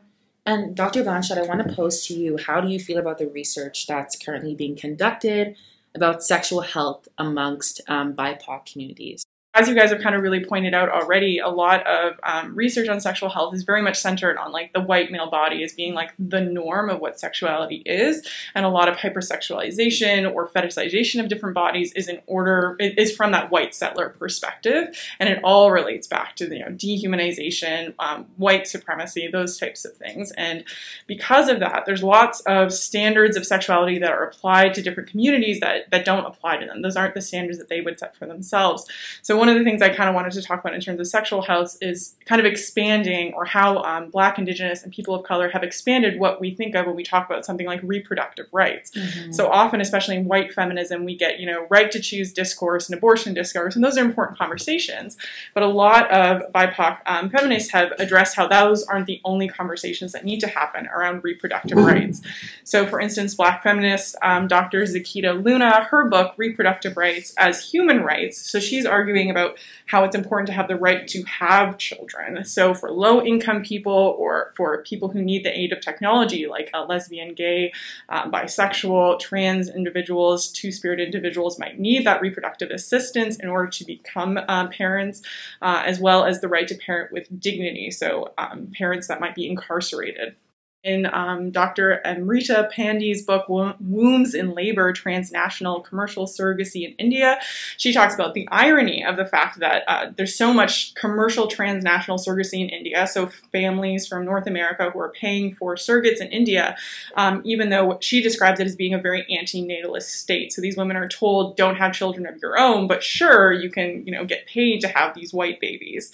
And 0.46 0.74
Dr. 0.74 1.02
Blanchette, 1.04 1.38
I 1.38 1.42
want 1.42 1.66
to 1.66 1.74
pose 1.74 2.06
to 2.06 2.14
you 2.14 2.36
how 2.38 2.60
do 2.60 2.68
you 2.68 2.78
feel 2.80 2.98
about 2.98 3.18
the 3.18 3.28
research 3.28 3.86
that's 3.86 4.16
currently 4.16 4.54
being 4.54 4.74
conducted 4.76 5.56
about 5.94 6.22
sexual 6.22 6.60
health 6.62 7.08
amongst 7.18 7.80
um, 7.88 8.14
BIPOC 8.14 8.72
communities? 8.72 9.24
As 9.52 9.68
you 9.68 9.74
guys 9.74 9.90
have 9.90 10.00
kind 10.00 10.14
of 10.14 10.22
really 10.22 10.44
pointed 10.44 10.74
out 10.74 10.88
already, 10.88 11.40
a 11.40 11.48
lot 11.48 11.84
of 11.84 12.20
um, 12.22 12.54
research 12.54 12.88
on 12.88 13.00
sexual 13.00 13.28
health 13.28 13.52
is 13.52 13.64
very 13.64 13.82
much 13.82 13.98
centered 13.98 14.38
on 14.38 14.52
like 14.52 14.72
the 14.72 14.80
white 14.80 15.10
male 15.10 15.28
body 15.28 15.64
as 15.64 15.72
being 15.72 15.92
like 15.92 16.12
the 16.20 16.40
norm 16.40 16.88
of 16.88 17.00
what 17.00 17.18
sexuality 17.18 17.82
is, 17.84 18.24
and 18.54 18.64
a 18.64 18.68
lot 18.68 18.88
of 18.88 18.96
hypersexualization 18.96 20.32
or 20.32 20.48
fetishization 20.48 21.20
of 21.20 21.28
different 21.28 21.56
bodies 21.56 21.92
is 21.94 22.08
in 22.08 22.20
order 22.26 22.76
is 22.78 23.14
from 23.14 23.32
that 23.32 23.50
white 23.50 23.74
settler 23.74 24.10
perspective, 24.10 24.96
and 25.18 25.28
it 25.28 25.40
all 25.42 25.72
relates 25.72 26.06
back 26.06 26.36
to 26.36 26.44
you 26.44 26.60
know 26.60 26.70
dehumanization, 26.70 27.92
um, 27.98 28.26
white 28.36 28.68
supremacy, 28.68 29.26
those 29.26 29.58
types 29.58 29.84
of 29.84 29.96
things, 29.96 30.30
and 30.32 30.62
because 31.08 31.48
of 31.48 31.58
that, 31.58 31.82
there's 31.86 32.04
lots 32.04 32.38
of 32.42 32.72
standards 32.72 33.36
of 33.36 33.44
sexuality 33.44 33.98
that 33.98 34.12
are 34.12 34.22
applied 34.22 34.74
to 34.74 34.82
different 34.82 35.10
communities 35.10 35.58
that 35.58 35.90
that 35.90 36.04
don't 36.04 36.24
apply 36.24 36.56
to 36.56 36.66
them. 36.66 36.82
Those 36.82 36.94
aren't 36.94 37.14
the 37.14 37.20
standards 37.20 37.58
that 37.58 37.68
they 37.68 37.80
would 37.80 37.98
set 37.98 38.14
for 38.14 38.26
themselves. 38.26 38.86
So 39.22 39.39
one 39.40 39.48
of 39.48 39.56
the 39.56 39.64
things 39.64 39.82
I 39.82 39.88
kind 39.88 40.08
of 40.08 40.14
wanted 40.14 40.32
to 40.32 40.42
talk 40.42 40.60
about 40.60 40.74
in 40.74 40.80
terms 40.80 41.00
of 41.00 41.06
sexual 41.06 41.42
health 41.42 41.76
is 41.80 42.14
kind 42.26 42.40
of 42.40 42.46
expanding 42.46 43.32
or 43.34 43.44
how 43.44 43.82
um, 43.82 44.10
Black, 44.10 44.38
Indigenous, 44.38 44.82
and 44.82 44.92
people 44.92 45.14
of 45.14 45.24
color 45.24 45.48
have 45.48 45.62
expanded 45.62 46.20
what 46.20 46.40
we 46.40 46.54
think 46.54 46.74
of 46.74 46.86
when 46.86 46.94
we 46.94 47.02
talk 47.02 47.28
about 47.28 47.44
something 47.44 47.66
like 47.66 47.80
reproductive 47.82 48.46
rights. 48.52 48.92
So 49.34 49.48
often, 49.48 49.80
especially 49.80 50.16
in 50.16 50.26
white 50.26 50.52
feminism, 50.52 51.04
we 51.04 51.16
get 51.16 51.40
you 51.40 51.46
know 51.46 51.66
right 51.70 51.90
to 51.90 51.98
choose 51.98 52.32
discourse 52.32 52.88
and 52.88 52.96
abortion 52.96 53.34
discourse, 53.34 53.74
and 53.74 53.82
those 53.82 53.96
are 53.96 54.04
important 54.04 54.38
conversations. 54.38 55.16
But 55.54 55.62
a 55.62 55.68
lot 55.68 56.10
of 56.10 56.52
BIPOC 56.52 56.98
um, 57.06 57.30
feminists 57.30 57.70
have 57.72 57.92
addressed 57.98 58.36
how 58.36 58.46
those 58.46 58.84
aren't 58.84 59.06
the 59.06 59.20
only 59.24 59.48
conversations 59.48 60.12
that 60.12 60.24
need 60.24 60.40
to 60.40 60.48
happen 60.48 60.86
around 60.86 61.24
reproductive 61.24 61.78
rights. 61.78 62.20
So, 62.64 62.86
for 62.86 63.00
instance, 63.00 63.34
Black 63.34 63.62
feminist 63.62 64.16
um, 64.22 64.48
Dr. 64.48 64.82
Zakiya 64.82 65.42
Luna, 65.42 65.84
her 65.84 66.04
book 66.04 66.34
Reproductive 66.36 66.96
Rights 66.96 67.32
as 67.38 67.70
Human 67.70 68.02
Rights. 68.02 68.38
So 68.50 68.60
she's 68.60 68.84
arguing 68.84 69.29
about 69.30 69.58
how 69.86 70.04
it's 70.04 70.16
important 70.16 70.46
to 70.48 70.52
have 70.52 70.68
the 70.68 70.76
right 70.76 71.06
to 71.08 71.22
have 71.24 71.78
children. 71.78 72.44
So 72.44 72.74
for 72.74 72.90
low 72.90 73.22
income 73.22 73.62
people 73.62 74.16
or 74.18 74.52
for 74.56 74.82
people 74.82 75.08
who 75.08 75.22
need 75.22 75.44
the 75.44 75.58
aid 75.58 75.72
of 75.72 75.80
technology, 75.80 76.46
like 76.46 76.70
a 76.74 76.84
lesbian, 76.84 77.34
gay, 77.34 77.72
um, 78.08 78.30
bisexual, 78.30 79.18
trans 79.20 79.68
individuals, 79.68 80.48
two 80.48 80.72
spirit 80.72 81.00
individuals 81.00 81.58
might 81.58 81.78
need 81.78 82.04
that 82.06 82.20
reproductive 82.20 82.70
assistance 82.70 83.36
in 83.36 83.48
order 83.48 83.68
to 83.68 83.84
become 83.84 84.38
uh, 84.48 84.68
parents, 84.68 85.22
uh, 85.62 85.82
as 85.84 86.00
well 86.00 86.24
as 86.24 86.40
the 86.40 86.48
right 86.48 86.68
to 86.68 86.74
parent 86.74 87.12
with 87.12 87.40
dignity. 87.40 87.90
So 87.90 88.32
um, 88.38 88.72
parents 88.76 89.06
that 89.08 89.20
might 89.20 89.34
be 89.34 89.48
incarcerated 89.48 90.36
in 90.82 91.06
um, 91.12 91.50
Dr. 91.50 92.00
Amrita 92.06 92.68
Pande's 92.72 93.22
book, 93.22 93.48
Wo- 93.48 93.74
Wombs 93.80 94.34
in 94.34 94.54
Labor 94.54 94.92
Transnational 94.92 95.80
Commercial 95.80 96.26
Surrogacy 96.26 96.86
in 96.86 96.94
India, 96.98 97.38
she 97.76 97.92
talks 97.92 98.14
about 98.14 98.32
the 98.32 98.48
irony 98.50 99.04
of 99.04 99.16
the 99.16 99.26
fact 99.26 99.58
that 99.58 99.82
uh, 99.86 100.10
there's 100.16 100.34
so 100.34 100.54
much 100.54 100.94
commercial 100.94 101.48
transnational 101.48 102.16
surrogacy 102.16 102.60
in 102.60 102.70
India. 102.70 103.06
So, 103.06 103.26
families 103.52 104.06
from 104.06 104.24
North 104.24 104.46
America 104.46 104.90
who 104.90 104.98
are 105.00 105.10
paying 105.10 105.54
for 105.54 105.74
surrogates 105.74 106.20
in 106.20 106.28
India, 106.28 106.76
um, 107.14 107.42
even 107.44 107.68
though 107.68 107.98
she 108.00 108.22
describes 108.22 108.58
it 108.58 108.66
as 108.66 108.74
being 108.74 108.94
a 108.94 108.98
very 108.98 109.26
anti-natalist 109.30 110.08
state. 110.14 110.52
So, 110.52 110.62
these 110.62 110.78
women 110.78 110.96
are 110.96 111.08
told, 111.08 111.56
don't 111.56 111.76
have 111.76 111.92
children 111.92 112.26
of 112.26 112.40
your 112.40 112.58
own, 112.58 112.86
but 112.86 113.02
sure, 113.02 113.52
you 113.52 113.70
can, 113.70 114.06
you 114.06 114.12
know, 114.12 114.24
get 114.24 114.46
paid 114.46 114.80
to 114.80 114.88
have 114.88 115.14
these 115.14 115.34
white 115.34 115.60
babies. 115.60 116.10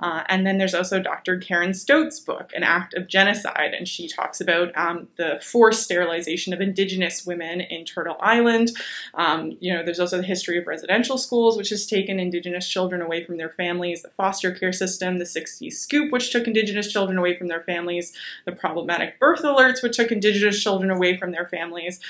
Uh, 0.00 0.22
and 0.30 0.46
then 0.46 0.56
there's 0.56 0.74
also 0.74 1.00
Dr. 1.02 1.36
Karen 1.36 1.74
Stote's 1.74 2.18
book, 2.18 2.52
An 2.56 2.62
Act 2.62 2.94
of 2.94 3.08
Genocide, 3.08 3.74
and 3.74 3.86
she 3.86 4.05
talks 4.08 4.40
about 4.40 4.76
um, 4.76 5.08
the 5.16 5.40
forced 5.42 5.82
sterilization 5.82 6.52
of 6.52 6.60
indigenous 6.60 7.26
women 7.26 7.60
in 7.60 7.84
Turtle 7.84 8.16
Island. 8.20 8.70
Um, 9.14 9.56
you 9.60 9.72
know, 9.72 9.82
there's 9.82 10.00
also 10.00 10.18
the 10.18 10.22
history 10.22 10.58
of 10.58 10.66
residential 10.66 11.18
schools, 11.18 11.56
which 11.56 11.70
has 11.70 11.86
taken 11.86 12.18
indigenous 12.18 12.68
children 12.68 13.02
away 13.02 13.24
from 13.24 13.36
their 13.36 13.50
families, 13.50 14.02
the 14.02 14.10
foster 14.10 14.52
care 14.52 14.72
system, 14.72 15.18
the 15.18 15.24
60s 15.24 15.74
scoop, 15.74 16.12
which 16.12 16.30
took 16.30 16.46
indigenous 16.46 16.92
children 16.92 17.18
away 17.18 17.36
from 17.36 17.48
their 17.48 17.62
families, 17.62 18.12
the 18.44 18.52
problematic 18.52 19.18
birth 19.18 19.42
alerts, 19.42 19.82
which 19.82 19.96
took 19.96 20.12
indigenous 20.12 20.62
children 20.62 20.90
away 20.90 21.16
from 21.16 21.32
their 21.32 21.46
families. 21.46 22.00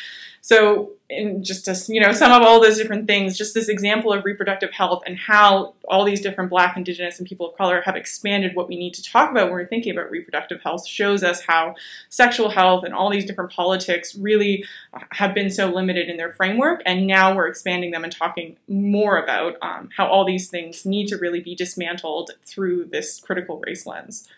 So, 0.46 0.92
in 1.10 1.42
just 1.42 1.64
to 1.64 1.92
you 1.92 2.00
know 2.00 2.12
sum 2.12 2.30
up 2.30 2.42
all 2.42 2.60
those 2.60 2.78
different 2.78 3.08
things, 3.08 3.36
just 3.36 3.52
this 3.52 3.68
example 3.68 4.12
of 4.12 4.24
reproductive 4.24 4.70
health 4.70 5.02
and 5.04 5.18
how 5.18 5.74
all 5.88 6.04
these 6.04 6.20
different 6.20 6.50
Black, 6.50 6.76
Indigenous, 6.76 7.18
and 7.18 7.26
people 7.26 7.50
of 7.50 7.56
color 7.56 7.82
have 7.84 7.96
expanded 7.96 8.54
what 8.54 8.68
we 8.68 8.76
need 8.76 8.94
to 8.94 9.02
talk 9.02 9.32
about 9.32 9.46
when 9.46 9.54
we're 9.54 9.66
thinking 9.66 9.92
about 9.92 10.08
reproductive 10.08 10.62
health 10.62 10.86
shows 10.86 11.24
us 11.24 11.40
how 11.40 11.74
sexual 12.08 12.48
health 12.50 12.84
and 12.84 12.94
all 12.94 13.10
these 13.10 13.26
different 13.26 13.52
politics 13.52 14.14
really 14.16 14.64
have 15.12 15.34
been 15.34 15.50
so 15.50 15.66
limited 15.68 16.08
in 16.08 16.16
their 16.16 16.32
framework, 16.32 16.80
and 16.86 17.06
now 17.06 17.34
we're 17.34 17.48
expanding 17.48 17.90
them 17.90 18.04
and 18.04 18.12
talking 18.12 18.56
more 18.68 19.18
about 19.18 19.56
um, 19.62 19.88
how 19.96 20.06
all 20.06 20.24
these 20.24 20.48
things 20.48 20.84
need 20.86 21.06
to 21.08 21.16
really 21.16 21.40
be 21.40 21.54
dismantled 21.54 22.30
through 22.44 22.84
this 22.86 23.20
critical 23.20 23.60
race 23.66 23.86
lens. 23.86 24.28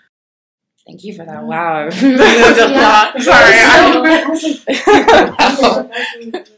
Thank 0.87 1.05
you 1.05 1.15
for 1.15 1.25
that. 1.25 1.45
Wow. 1.45 1.91
That's 1.91 2.03
a 2.03 2.09
Yeah. 2.71 2.81
lot. 2.81 3.23
Sorry. 3.23 3.59
So- 5.57 5.91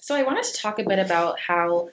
So 0.00 0.16
I 0.16 0.22
wanted 0.24 0.42
to 0.44 0.52
talk 0.54 0.78
a 0.80 0.84
bit 0.84 0.98
about 0.98 1.38
how 1.38 1.90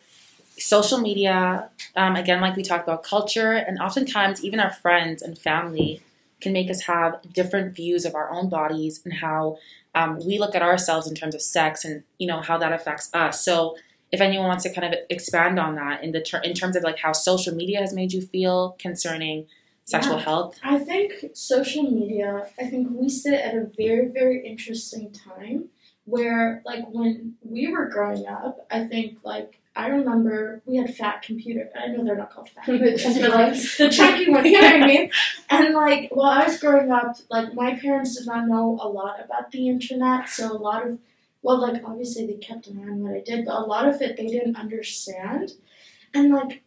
social 0.58 0.98
media, 0.98 1.70
um, 1.96 2.15
again, 2.15 2.41
like 2.41 2.56
we 2.56 2.63
talked 2.63 2.88
about 2.88 3.03
culture, 3.03 3.51
and 3.53 3.77
oftentimes 3.79 4.44
even 4.44 4.60
our 4.60 4.72
friends 4.72 5.22
and 5.22 5.38
family 5.38 6.01
can 6.41 6.53
make 6.53 6.69
us 6.69 6.81
have 6.81 7.19
different 7.34 7.75
views 7.75 8.05
of 8.05 8.15
our 8.15 8.31
own 8.31 8.50
bodies 8.50 9.01
and 9.03 9.15
how 9.15 9.58
um, 9.96 10.19
we 10.25 10.38
look 10.39 10.55
at 10.55 10.62
ourselves 10.62 11.08
in 11.08 11.15
terms 11.15 11.36
of 11.36 11.41
sex 11.41 11.84
and 11.84 12.03
you 12.17 12.27
know 12.27 12.41
how 12.41 12.58
that 12.58 12.72
affects 12.72 13.10
us. 13.13 13.43
So 13.43 13.75
if 14.12 14.22
anyone 14.22 14.48
wants 14.48 14.63
to 14.63 14.74
kind 14.74 14.91
of 14.93 15.00
expand 15.10 15.60
on 15.60 15.75
that 15.75 16.03
in 16.03 16.12
the 16.12 16.22
ter- 16.22 16.41
in 16.41 16.53
terms 16.53 16.75
of 16.75 16.84
like 16.84 17.00
how 17.00 17.12
social 17.12 17.53
media 17.53 17.79
has 17.79 17.93
made 17.93 18.12
you 18.13 18.22
feel 18.22 18.75
concerning 18.79 19.46
sexual 19.86 20.17
Yeah. 20.17 20.24
health. 20.24 20.60
I 20.63 20.77
think 20.79 21.31
social 21.34 21.84
media, 21.84 22.48
I 22.60 22.65
think 22.65 22.89
we 22.91 23.10
sit 23.10 23.34
at 23.34 23.55
a 23.55 23.65
very, 23.65 24.08
very 24.08 24.46
interesting 24.48 25.12
time 25.12 25.69
where, 26.05 26.62
like, 26.65 26.86
when 26.91 27.36
we 27.43 27.67
were 27.72 27.86
growing 27.88 28.25
up, 28.27 28.65
I 28.72 28.84
think, 28.84 29.17
like, 29.24 29.60
I 29.79 29.88
remember 29.88 30.62
we 30.65 30.75
had 30.75 30.93
fat 30.93 31.21
computer. 31.21 31.69
I 31.74 31.88
know 31.88 32.03
they're 32.03 32.17
not 32.17 32.31
called 32.31 32.50
fat 32.50 32.65
computers, 32.65 33.03
but 33.21 33.31
like 33.31 33.53
the 33.53 33.89
chunky 33.89 34.29
ones, 34.29 34.45
you 34.45 34.62
know 34.62 34.71
what 34.71 34.83
I 34.83 34.88
mean? 34.93 35.12
And 35.50 35.74
like 35.74 36.09
while 36.12 36.31
I 36.31 36.45
was 36.45 36.59
growing 36.59 36.91
up, 36.91 37.17
like 37.29 37.53
my 37.53 37.75
parents 37.75 38.17
did 38.17 38.27
not 38.27 38.48
know 38.48 38.77
a 38.81 38.89
lot 38.89 39.24
about 39.24 39.51
the 39.51 39.69
internet, 39.69 40.27
so 40.27 40.51
a 40.51 40.57
lot 40.57 40.86
of 40.86 41.00
well, 41.41 41.62
like 41.62 41.81
obviously 41.86 42.27
they 42.27 42.33
kept 42.33 42.67
an 42.67 42.79
eye 42.79 42.91
on 42.91 43.00
what 43.00 43.15
I 43.15 43.21
did, 43.21 43.45
but 43.45 43.55
a 43.55 43.63
lot 43.65 43.88
of 43.88 44.01
it 44.01 44.17
they 44.17 44.27
didn't 44.27 44.57
understand. 44.57 45.53
And 46.13 46.33
like 46.33 46.63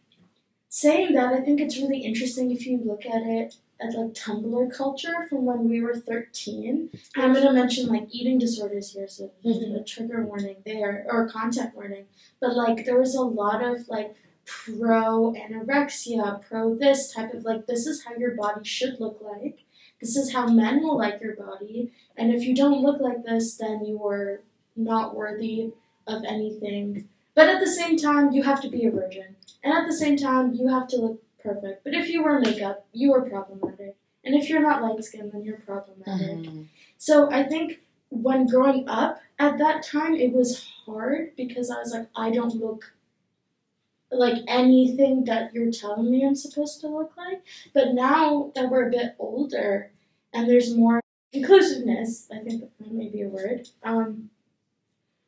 saying 0.69 1.13
that, 1.13 1.33
I 1.33 1.41
think 1.41 1.61
it's 1.61 1.77
really 1.77 1.99
interesting 1.99 2.51
if 2.51 2.65
you 2.65 2.81
look 2.83 3.05
at 3.05 3.21
it 3.21 3.55
at 3.83 3.93
like 3.95 4.13
Tumblr 4.13 4.73
culture 4.75 5.25
from 5.29 5.45
when 5.45 5.67
we 5.69 5.81
were 5.81 5.95
13. 5.95 6.89
And 7.15 7.23
I'm 7.25 7.33
gonna 7.33 7.53
mention 7.53 7.87
like 7.87 8.07
eating 8.11 8.39
disorders 8.39 8.91
here, 8.93 9.07
so 9.07 9.31
Mhm. 9.43 9.75
a 9.79 9.83
trigger 9.83 10.25
warning 10.25 10.57
there 10.65 11.05
or 11.09 11.27
content 11.27 11.75
warning. 11.75 12.05
But 12.39 12.55
like 12.55 12.85
there 12.85 12.99
was 12.99 13.15
a 13.15 13.21
lot 13.23 13.63
of 13.63 13.87
like 13.89 14.15
pro 14.45 15.33
anorexia, 15.33 16.41
pro 16.41 16.75
this 16.75 17.13
type 17.13 17.33
of 17.33 17.43
like 17.45 17.65
this 17.65 17.85
is 17.87 18.03
how 18.03 18.15
your 18.15 18.35
body 18.35 18.63
should 18.63 18.99
look 18.99 19.19
like. 19.21 19.59
This 20.01 20.15
is 20.17 20.33
how 20.33 20.47
men 20.47 20.83
will 20.83 20.97
like 20.97 21.21
your 21.21 21.35
body. 21.35 21.91
And 22.17 22.33
if 22.33 22.43
you 22.43 22.53
don't 22.55 22.81
look 22.81 22.99
like 22.99 23.23
this, 23.23 23.55
then 23.55 23.85
you 23.85 24.05
are 24.05 24.41
not 24.75 25.15
worthy 25.15 25.71
of 26.07 26.23
anything. 26.25 27.07
But 27.35 27.49
at 27.49 27.59
the 27.61 27.67
same 27.67 27.97
time, 27.97 28.31
you 28.31 28.43
have 28.43 28.61
to 28.61 28.69
be 28.69 28.85
a 28.85 28.91
virgin. 28.91 29.35
And 29.63 29.73
at 29.73 29.87
the 29.87 29.93
same 29.93 30.17
time, 30.17 30.53
you 30.53 30.67
have 30.67 30.87
to 30.89 30.97
look 30.97 31.23
perfect. 31.43 31.83
But 31.83 31.93
if 31.93 32.09
you 32.09 32.23
wear 32.23 32.39
makeup, 32.39 32.85
you 32.93 33.13
are 33.13 33.21
problematic. 33.21 33.95
And 34.23 34.35
if 34.35 34.49
you're 34.49 34.61
not 34.61 34.81
light 34.81 35.03
skinned, 35.03 35.31
then 35.33 35.43
you're 35.43 35.57
problematic. 35.57 36.37
Mhm. 36.37 36.67
So 36.97 37.29
I 37.31 37.43
think 37.43 37.81
when 38.09 38.45
growing 38.47 38.87
up 38.87 39.21
at 39.37 39.57
that 39.57 39.83
time, 39.83 40.15
it 40.15 40.31
was 40.33 40.63
hard 40.85 41.35
because 41.35 41.69
I 41.69 41.79
was 41.79 41.91
like, 41.91 42.07
I 42.15 42.29
don't 42.29 42.55
look 42.55 42.93
like 44.11 44.43
anything 44.47 45.25
that 45.25 45.53
you're 45.53 45.71
telling 45.71 46.11
me 46.11 46.25
I'm 46.25 46.35
supposed 46.35 46.79
to 46.81 46.87
look 46.87 47.17
like. 47.17 47.43
But 47.73 47.93
now 47.93 48.51
that 48.55 48.69
we're 48.69 48.87
a 48.87 48.91
bit 48.91 49.15
older 49.17 49.91
and 50.31 50.47
there's 50.47 50.75
more 50.75 51.01
inclusiveness, 51.31 52.27
I 52.31 52.39
think 52.39 52.61
that 52.61 52.91
may 52.91 53.09
be 53.09 53.23
a 53.23 53.27
word. 53.27 53.69
Um, 53.83 54.29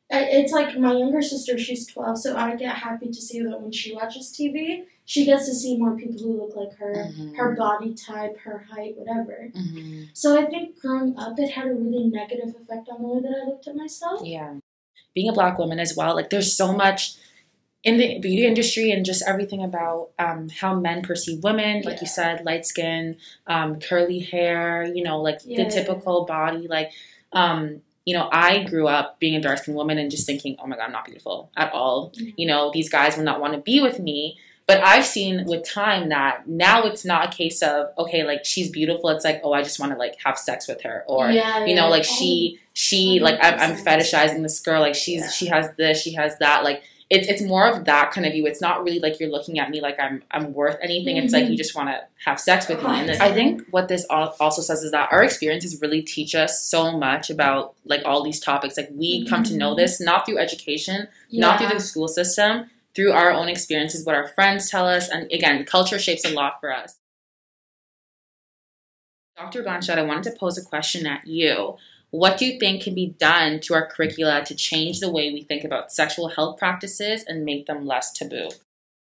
it's 0.08 0.52
like 0.52 0.78
my 0.78 0.92
younger 0.92 1.20
sister, 1.20 1.58
she's 1.58 1.84
12, 1.86 2.18
so 2.18 2.36
I 2.36 2.54
get 2.54 2.76
happy 2.76 3.08
to 3.08 3.20
see 3.20 3.42
that 3.42 3.60
when 3.60 3.72
she 3.72 3.92
watches 3.92 4.32
TV, 4.32 4.84
she 5.06 5.24
gets 5.24 5.46
to 5.46 5.54
see 5.54 5.78
more 5.78 5.96
people 5.96 6.20
who 6.20 6.36
look 6.36 6.54
like 6.56 6.76
her, 6.78 6.92
Mhm. 6.94 7.36
her 7.36 7.54
body 7.54 7.94
type, 7.94 8.36
her 8.40 8.66
height, 8.70 8.96
whatever. 8.98 9.50
Mhm. 9.54 10.08
So 10.12 10.36
I 10.38 10.44
think 10.46 10.78
growing 10.80 11.16
up, 11.16 11.38
it 11.38 11.50
had 11.50 11.68
a 11.68 11.74
really 11.74 12.08
negative 12.08 12.54
effect 12.60 12.88
on 12.90 13.00
the 13.02 13.08
way 13.08 13.20
that 13.20 13.42
I 13.42 13.46
looked 13.46 13.66
at 13.68 13.76
myself. 13.76 14.20
Yeah. 14.26 14.56
Being 15.14 15.28
a 15.28 15.32
black 15.32 15.58
woman 15.58 15.78
as 15.78 15.96
well, 15.96 16.14
like 16.14 16.30
there's 16.30 16.52
so 16.52 16.72
much 16.72 17.14
in 17.84 17.98
the 17.98 18.18
beauty 18.18 18.44
industry 18.44 18.90
and 18.90 19.06
just 19.06 19.22
everything 19.28 19.62
about 19.62 20.10
um, 20.18 20.48
how 20.48 20.74
men 20.74 21.02
perceive 21.02 21.44
women, 21.44 21.82
like 21.82 22.00
you 22.00 22.06
said, 22.08 22.44
light 22.44 22.66
skin, 22.66 23.16
um, 23.46 23.78
curly 23.78 24.18
hair, 24.18 24.82
you 24.92 25.04
know, 25.04 25.20
like 25.22 25.38
Yeah. 25.44 25.62
the 25.62 25.70
typical 25.70 26.24
body. 26.24 26.66
Like, 26.66 26.90
um, 27.32 27.82
you 28.04 28.16
know, 28.16 28.28
I 28.32 28.64
grew 28.64 28.88
up 28.88 29.20
being 29.20 29.36
a 29.36 29.40
dark 29.40 29.58
skinned 29.58 29.76
woman 29.76 29.98
and 29.98 30.10
just 30.10 30.26
thinking, 30.26 30.56
oh 30.58 30.66
my 30.66 30.74
God, 30.76 30.86
I'm 30.86 30.92
not 30.92 31.04
beautiful 31.04 31.50
at 31.56 31.72
all. 31.72 32.10
Mhm. 32.16 32.34
You 32.36 32.46
know, 32.48 32.72
these 32.74 32.88
guys 32.88 33.16
will 33.16 33.24
not 33.24 33.40
want 33.40 33.52
to 33.52 33.60
be 33.60 33.80
with 33.80 34.00
me. 34.00 34.36
But 34.66 34.80
I've 34.82 35.06
seen 35.06 35.44
with 35.46 35.64
time 35.64 36.08
that 36.08 36.48
now 36.48 36.82
it's 36.82 37.04
not 37.04 37.32
a 37.32 37.36
case 37.36 37.62
of, 37.62 37.86
okay, 37.98 38.24
like 38.24 38.44
she's 38.44 38.68
beautiful. 38.68 39.10
It's 39.10 39.24
like, 39.24 39.40
oh, 39.44 39.52
I 39.52 39.62
just 39.62 39.78
want 39.78 39.92
to 39.92 39.98
like 39.98 40.16
have 40.24 40.36
sex 40.36 40.66
with 40.66 40.82
her. 40.82 41.04
Or, 41.06 41.30
yeah, 41.30 41.64
you 41.64 41.74
know 41.76 41.88
like 41.88 42.00
Oh, 42.02 42.14
she 42.18 42.58
she 42.72 43.20
like 43.20 43.38
I'm, 43.40 43.58
I'm 43.60 43.76
fetishizing 43.76 44.42
this 44.42 44.58
girl 44.60 44.80
like 44.80 44.94
she's 44.96 45.22
Yeah. 45.22 45.30
she 45.30 45.46
has 45.46 45.70
this 45.76 46.02
she 46.02 46.12
has 46.14 46.36
that 46.38 46.62
like 46.64 46.82
it's 47.08 47.26
it's 47.28 47.40
more 47.40 47.66
of 47.68 47.84
that 47.86 48.10
kind 48.10 48.26
of 48.26 48.32
view 48.34 48.44
it's 48.46 48.60
not 48.60 48.82
really 48.84 48.98
like 48.98 49.18
you're 49.18 49.30
looking 49.30 49.58
at 49.60 49.70
me 49.70 49.80
like 49.80 49.98
i'm 49.98 50.22
i'm 50.32 50.52
worth 50.52 50.76
anything 50.82 51.16
it's 51.16 51.32
like 51.32 51.44
Mhm. 51.46 51.52
you 51.52 51.56
just 51.56 51.74
want 51.74 51.88
to 51.88 52.00
have 52.26 52.38
sex 52.38 52.68
with 52.68 52.82
me 52.82 52.90
and 52.90 53.10
i 53.22 53.32
think 53.32 53.62
what 53.70 53.86
this 53.88 54.04
also 54.10 54.60
says 54.60 54.82
is 54.82 54.90
that 54.90 55.08
our 55.10 55.22
experiences 55.24 55.80
really 55.80 56.02
teach 56.02 56.34
us 56.34 56.62
so 56.64 56.98
much 56.98 57.30
about 57.30 57.74
like 57.86 58.02
all 58.04 58.22
these 58.24 58.40
topics 58.40 58.76
like 58.76 58.90
we 58.92 59.24
come 59.26 59.42
to 59.44 59.56
know 59.56 59.72
Mhm. 59.72 59.76
this 59.78 60.00
not 60.00 60.26
through 60.26 60.38
education 60.38 61.08
not 61.32 61.58
through 61.60 61.68
the 61.68 61.80
school 61.80 62.08
system 62.08 62.68
through 62.96 63.12
our 63.12 63.30
own 63.30 63.48
experiences 63.48 64.04
what 64.04 64.14
our 64.16 64.26
friends 64.26 64.68
tell 64.70 64.88
us 64.88 65.08
and 65.08 65.30
again 65.30 65.64
culture 65.64 65.98
shapes 65.98 66.24
a 66.24 66.30
lot 66.30 66.54
for 66.60 66.72
us 66.72 66.98
dr 69.36 69.62
blanchette 69.62 69.98
i 69.98 70.02
wanted 70.02 70.24
to 70.24 70.38
pose 70.38 70.56
a 70.58 70.64
question 70.64 71.06
at 71.06 71.26
you 71.26 71.76
what 72.10 72.38
do 72.38 72.46
you 72.46 72.58
think 72.58 72.82
can 72.82 72.94
be 72.94 73.08
done 73.18 73.60
to 73.60 73.74
our 73.74 73.86
curricula 73.86 74.42
to 74.44 74.54
change 74.54 75.00
the 75.00 75.10
way 75.10 75.30
we 75.32 75.42
think 75.42 75.62
about 75.64 75.92
sexual 75.92 76.28
health 76.28 76.58
practices 76.58 77.24
and 77.28 77.44
make 77.44 77.66
them 77.66 77.86
less 77.86 78.12
taboo 78.12 78.48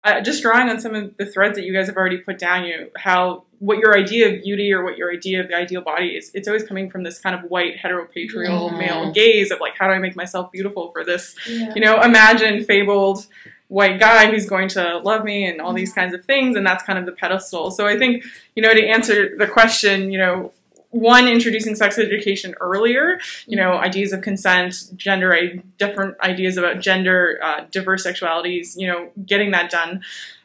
uh, 0.04 0.22
just 0.22 0.44
drawing 0.44 0.70
on 0.70 0.80
some 0.80 0.94
of 0.94 1.18
the 1.18 1.26
threads 1.26 1.56
that 1.56 1.66
you 1.66 1.74
guys 1.74 1.88
have 1.88 1.98
already 1.98 2.20
put 2.20 2.38
down, 2.38 2.64
you 2.64 2.92
how 2.96 3.44
what 3.58 3.80
your 3.80 3.98
idea 3.98 4.32
of 4.32 4.44
beauty 4.44 4.72
or 4.72 4.84
what 4.84 4.98
your 5.00 5.12
idea 5.12 5.42
of 5.42 5.48
the 5.48 5.56
ideal 5.56 5.82
body 5.82 6.10
is, 6.10 6.30
it's 6.36 6.48
always 6.48 6.64
coming 6.64 6.92
from 6.92 7.02
this 7.02 7.18
kind 7.18 7.36
of 7.36 7.50
white 7.50 7.76
heteropatrial 7.76 8.70
Yeah. 8.72 8.78
male 8.78 9.12
gaze 9.12 9.50
of 9.50 9.60
like, 9.60 9.74
how 9.76 9.88
do 9.88 9.94
I 9.96 9.98
make 9.98 10.16
myself 10.16 10.52
beautiful 10.52 10.92
for 10.92 11.04
this, 11.04 11.36
Yeah. 11.50 11.74
you 11.74 11.82
know, 11.82 12.00
imagined 12.04 12.68
fabled 12.68 13.26
white 13.68 14.00
guy 14.00 14.30
who's 14.30 14.46
going 14.48 14.70
to 14.70 15.00
love 15.00 15.24
me 15.24 15.46
and 15.46 15.60
all 15.60 15.74
these 15.74 15.94
kinds 15.94 16.14
of 16.14 16.24
things, 16.26 16.56
and 16.56 16.66
that's 16.66 16.84
kind 16.84 17.00
of 17.00 17.06
the 17.06 17.12
pedestal. 17.12 17.72
So 17.72 17.88
I 17.88 17.98
think, 17.98 18.24
you 18.56 18.62
know, 18.62 18.74
to 18.74 18.86
answer 18.86 19.36
the 19.38 19.48
question, 19.48 20.12
you 20.12 20.20
know, 20.20 20.52
one 20.96 21.28
introducing 21.28 21.76
sex 21.76 22.00
education 22.00 22.56
earlier 22.62 23.20
you 23.48 23.58
know 23.58 23.74
ideas 23.74 24.14
of 24.14 24.22
consent 24.22 24.76
gender 24.96 25.36
different 25.78 26.18
ideas 26.22 26.56
about 26.56 26.80
gender 26.80 27.38
uh, 27.44 27.66
diverse 27.70 28.08
sexualities 28.08 28.78
you 28.78 28.88
know 28.88 29.10
getting 29.26 29.52
that 29.52 29.70
done. 29.70 30.02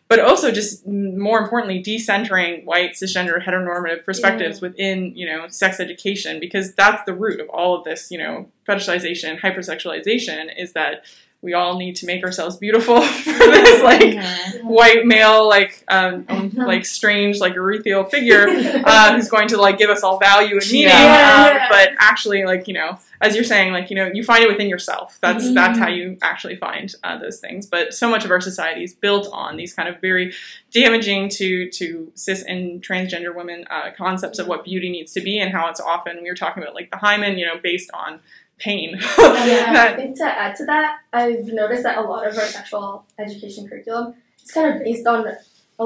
But 0.09 0.19
also 0.19 0.51
just 0.51 0.85
more 0.89 1.39
importantly 1.39 1.81
decentering 1.81 2.65
white 2.65 2.95
cisgender 2.95 3.41
heteronormative 3.41 4.05
perspectives 4.05 4.61
within 4.61 5.17
you 5.17 5.25
know 5.25 5.47
sex 5.47 5.79
education 5.79 6.41
because 6.41 6.75
that's 6.75 7.05
the 7.05 7.15
root 7.15 7.39
of 7.39 7.49
all 7.51 7.77
of 7.77 7.85
this 7.85 8.11
you 8.11 8.19
know 8.19 8.49
fetishization 8.69 9.39
hypersexualization 9.39 10.49
is 10.59 10.73
that 10.73 11.05
we 11.43 11.55
all 11.55 11.79
need 11.79 11.97
to 11.97 12.07
make 12.07 12.23
ourselves 12.23 12.57
beautiful 12.59 13.01
for 13.25 13.31
this 13.33 13.83
like 13.83 14.63
white 14.63 15.07
male 15.07 15.49
like 15.49 15.83
um, 15.89 16.27
like 16.55 16.85
strange 16.85 17.39
like 17.41 17.55
ethereal 17.57 18.05
figure 18.05 18.47
uh, 18.49 19.13
who's 19.17 19.29
going 19.29 19.49
to 19.49 19.57
like 19.57 19.79
give 19.79 19.89
us 19.91 20.03
all 20.03 20.19
value 20.19 20.59
and 20.59 20.71
meaning. 20.71 20.89
Yeah. 20.89 21.61
Um, 21.63 21.69
but 21.71 21.91
actually, 21.99 22.45
like 22.45 22.69
you 22.69 22.75
know, 22.75 22.99
as 23.23 23.35
you're 23.35 23.45
saying, 23.45 23.73
like 23.73 23.89
you 23.91 23.97
know, 23.97 24.11
you 24.13 24.23
find 24.23 24.45
it 24.45 24.49
within 24.51 24.69
yourself. 24.69 25.19
That's 25.23 25.45
Mhm. 25.45 25.55
that's 25.55 25.79
how 25.79 25.89
you 25.89 26.19
actually 26.21 26.57
find 26.57 26.95
uh, 27.03 27.17
those 27.19 27.41
things. 27.41 27.67
But 27.67 27.95
so 27.95 28.11
much 28.11 28.25
of 28.27 28.31
our 28.31 28.41
society 28.41 28.85
is 28.85 28.93
built 28.95 29.27
on 29.33 29.57
these 29.57 29.73
kind 29.73 29.89
of 29.89 30.01
very 30.01 30.35
damaging 30.73 31.29
to 31.31 31.71
to 31.71 32.13
cis 32.15 32.43
and 32.43 32.83
transgender 32.83 33.35
women 33.35 33.65
uh, 33.71 33.91
concepts 33.97 34.39
of 34.39 34.47
what 34.47 34.65
beauty 34.65 34.91
needs 34.91 35.13
to 35.15 35.21
be 35.21 35.39
and 35.39 35.53
how 35.53 35.69
it's 35.69 35.81
often 35.81 36.23
we 36.23 36.29
were 36.29 36.35
talking 36.37 36.63
about 36.63 36.75
like 36.75 36.91
the 36.91 36.99
hymen, 36.99 37.39
you 37.39 37.47
know, 37.47 37.57
based 37.63 37.91
on 37.95 38.21
pain. 38.61 39.01
Yeah, 39.19 39.75
I 39.77 39.97
think 39.97 40.17
to 40.19 40.25
add 40.25 40.55
to 40.57 40.65
that, 40.67 40.99
I've 41.13 41.47
noticed 41.47 41.83
that 41.85 41.99
a 41.99 42.03
lot 42.03 42.27
of 42.27 42.37
our 42.37 42.45
sexual 42.45 43.05
education 43.19 43.67
curriculum 43.67 44.15
is 44.45 44.51
kind 44.51 44.75
of 44.75 44.85
based 44.85 45.07
on 45.07 45.25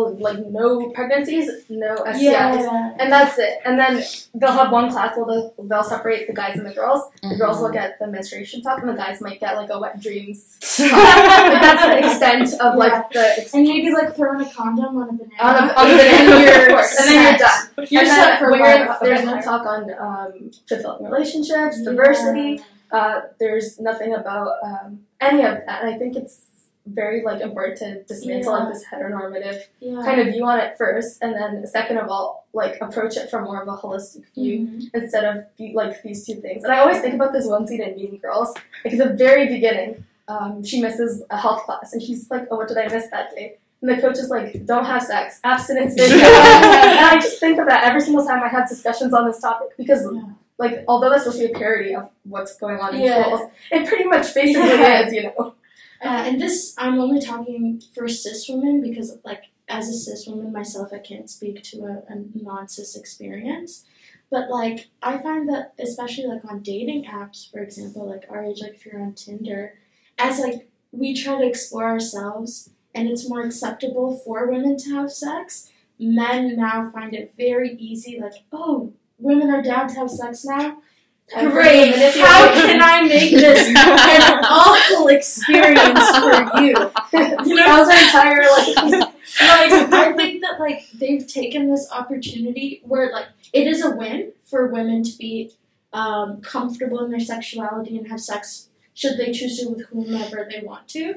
like 0.02 0.38
no 0.46 0.90
pregnancies, 0.90 1.48
no 1.68 1.94
STIs, 1.96 2.20
Yeah. 2.20 2.96
and 2.98 3.10
that's 3.12 3.38
it. 3.38 3.58
And 3.64 3.78
then 3.78 4.02
they'll 4.34 4.52
have 4.52 4.70
one 4.72 4.90
class 4.90 5.16
where 5.16 5.26
they'll, 5.26 5.54
they'll 5.68 5.82
separate 5.84 6.26
the 6.26 6.32
guys 6.34 6.56
and 6.56 6.66
the 6.66 6.72
girls. 6.74 7.02
The 7.22 7.36
girls 7.36 7.60
will 7.60 7.70
get 7.70 7.98
the 7.98 8.06
menstruation 8.06 8.62
talk, 8.62 8.80
and 8.80 8.88
the 8.88 8.94
guys 8.94 9.20
might 9.20 9.40
get 9.40 9.56
like 9.56 9.70
a 9.70 9.78
wet 9.78 10.00
dreams. 10.00 10.58
talk. 10.76 10.90
Like, 10.92 11.60
that's 11.60 11.82
the 11.84 11.98
extent 12.06 12.60
of 12.60 12.76
like 12.76 13.10
the 13.12 13.50
And 13.54 13.66
maybe 13.66 13.92
like 13.92 14.14
throwing 14.16 14.40
a 14.46 14.50
condom 14.52 14.96
on 14.96 15.08
a 15.08 15.12
banana. 15.12 15.40
on 15.40 15.68
the, 15.68 15.80
on 15.80 15.86
the 15.88 15.92
and 15.92 16.28
then 16.28 16.68
you're 16.68 16.78
and 16.78 17.08
then 17.08 17.22
you're 17.28 17.38
done. 17.38 17.86
You're 17.90 18.02
and 18.02 18.10
set 18.10 18.38
for 18.38 18.50
life. 18.50 18.98
there's 19.02 19.24
no 19.24 19.40
talk 19.40 19.66
on 19.66 19.90
um, 19.98 20.50
fulfilling 20.68 21.04
relationships, 21.04 21.78
Yeah. 21.78 21.90
diversity. 21.90 22.60
Uh, 22.90 23.22
there's 23.40 23.80
nothing 23.80 24.14
about 24.14 24.52
um, 24.62 25.00
any 25.20 25.38
of 25.42 25.54
that. 25.66 25.82
And 25.82 25.94
I 25.94 25.98
think 25.98 26.16
it's 26.16 26.40
very 26.86 27.22
like 27.22 27.40
important 27.40 27.78
to 27.78 28.02
dismantle 28.04 28.52
Yeah. 28.52 28.58
like 28.64 28.72
this 28.74 28.84
heteronormative 28.84 29.58
Yeah. 29.80 30.02
kind 30.04 30.20
of 30.20 30.26
view 30.28 30.44
on 30.44 30.58
it 30.60 30.76
first, 30.76 31.22
and 31.22 31.34
then 31.34 31.66
second 31.66 31.98
of 31.98 32.08
all, 32.10 32.46
like 32.52 32.78
approach 32.80 33.16
it 33.16 33.30
from 33.30 33.44
more 33.44 33.62
of 33.62 33.68
a 33.68 33.76
holistic 33.76 34.24
view 34.34 34.66
Mhm. 34.66 34.90
instead 34.94 35.24
of 35.24 35.44
be, 35.56 35.72
like 35.74 36.02
these 36.02 36.26
two 36.26 36.34
things. 36.36 36.62
And 36.64 36.72
I 36.72 36.78
always 36.80 37.00
think 37.00 37.14
about 37.14 37.32
this 37.32 37.46
one 37.46 37.66
scene 37.66 37.82
in 37.82 37.96
Mean 37.96 38.18
Girls. 38.18 38.54
Like 38.84 38.94
at 38.94 38.98
the 39.08 39.14
very 39.14 39.46
beginning, 39.48 40.04
um, 40.28 40.62
she 40.64 40.80
misses 40.82 41.22
a 41.30 41.36
health 41.38 41.62
class, 41.64 41.92
and 41.92 42.02
she's 42.02 42.30
like, 42.30 42.46
"Oh, 42.50 42.56
what 42.56 42.68
did 42.68 42.76
I 42.78 42.88
miss 42.88 43.08
that 43.08 43.34
day?" 43.34 43.56
And 43.82 43.90
the 43.90 44.00
coach 44.00 44.18
is 44.18 44.28
like, 44.30 44.64
"Don't 44.66 44.84
have 44.86 45.02
sex, 45.02 45.40
abstinence." 45.44 45.94
And 45.98 47.06
I 47.06 47.18
just 47.20 47.40
think 47.40 47.58
of 47.58 47.66
that 47.66 47.84
every 47.84 48.00
single 48.02 48.24
time 48.24 48.42
I 48.42 48.48
have 48.48 48.68
discussions 48.68 49.12
on 49.14 49.26
this 49.26 49.40
topic 49.40 49.68
because, 49.76 50.06
Yeah. 50.10 50.22
like, 50.58 50.84
although 50.88 51.10
that's 51.10 51.24
supposed 51.24 51.40
to 51.42 51.48
be 51.48 51.52
a 51.54 51.58
parody 51.58 51.94
of 51.94 52.08
what's 52.24 52.56
going 52.56 52.78
on 52.78 52.94
in 52.94 53.02
Yeah. 53.02 53.22
schools, 53.22 53.50
it 53.70 53.86
pretty 53.88 54.04
much 54.04 54.34
basically 54.34 54.68
Yeah. 54.68 55.06
is, 55.06 55.12
you 55.12 55.22
know. 55.24 55.54
Uh, 56.02 56.24
and 56.26 56.40
this, 56.40 56.74
I'm 56.78 56.98
only 56.98 57.20
talking 57.20 57.82
for 57.94 58.08
cis 58.08 58.48
women 58.48 58.80
because, 58.80 59.18
like, 59.24 59.44
as 59.68 59.88
a 59.88 59.94
cis 59.94 60.26
woman 60.26 60.52
myself, 60.52 60.90
I 60.92 60.98
can't 60.98 61.30
speak 61.30 61.62
to 61.64 61.78
a, 61.84 62.12
a 62.12 62.24
non 62.34 62.68
cis 62.68 62.96
experience. 62.96 63.84
But, 64.30 64.50
like, 64.50 64.88
I 65.02 65.18
find 65.18 65.48
that, 65.48 65.74
especially, 65.78 66.26
like, 66.26 66.44
on 66.44 66.62
dating 66.62 67.04
apps, 67.04 67.50
for 67.50 67.60
example, 67.60 68.08
like 68.08 68.24
our 68.28 68.44
age, 68.44 68.60
like, 68.60 68.74
if 68.74 68.86
you're 68.86 69.00
on 69.00 69.14
Tinder, 69.14 69.78
as, 70.18 70.40
like, 70.40 70.68
we 70.92 71.14
try 71.14 71.38
to 71.38 71.46
explore 71.46 71.84
ourselves 71.84 72.70
and 72.94 73.08
it's 73.08 73.28
more 73.28 73.42
acceptable 73.42 74.16
for 74.24 74.50
women 74.50 74.76
to 74.78 74.94
have 74.94 75.10
sex, 75.10 75.70
men 75.98 76.56
now 76.56 76.90
find 76.90 77.14
it 77.14 77.34
very 77.36 77.74
easy, 77.76 78.20
like, 78.20 78.44
oh, 78.52 78.92
women 79.18 79.50
are 79.50 79.62
down 79.62 79.88
to 79.88 79.94
have 79.94 80.10
sex 80.10 80.44
now. 80.44 80.78
Great. 81.32 81.94
How 82.16 82.52
can 82.52 82.82
I 82.82 83.02
make 83.02 83.30
this 83.34 83.68
an 83.68 84.44
awful 84.44 85.08
experience 85.08 86.10
for 86.10 86.60
you? 86.60 86.74
you 87.46 87.54
know, 87.54 87.64
that 87.64 87.78
was 87.78 87.88
our 87.88 88.04
entire 88.04 88.42
like. 88.42 88.76
like 89.40 89.92
I 89.92 90.12
think 90.12 90.42
that 90.42 90.60
like 90.60 90.86
they've 90.92 91.26
taken 91.26 91.70
this 91.70 91.90
opportunity 91.90 92.82
where 92.84 93.10
like 93.10 93.28
it 93.52 93.66
is 93.66 93.82
a 93.82 93.90
win 93.90 94.32
for 94.42 94.66
women 94.66 95.02
to 95.02 95.16
be 95.18 95.52
um, 95.92 96.40
comfortable 96.42 97.02
in 97.04 97.10
their 97.10 97.20
sexuality 97.20 97.96
and 97.96 98.08
have 98.08 98.20
sex 98.20 98.68
should 98.92 99.16
they 99.16 99.32
choose 99.32 99.58
to 99.58 99.68
with 99.70 99.86
whomever 99.88 100.46
they 100.48 100.64
want 100.64 100.86
to, 100.88 101.14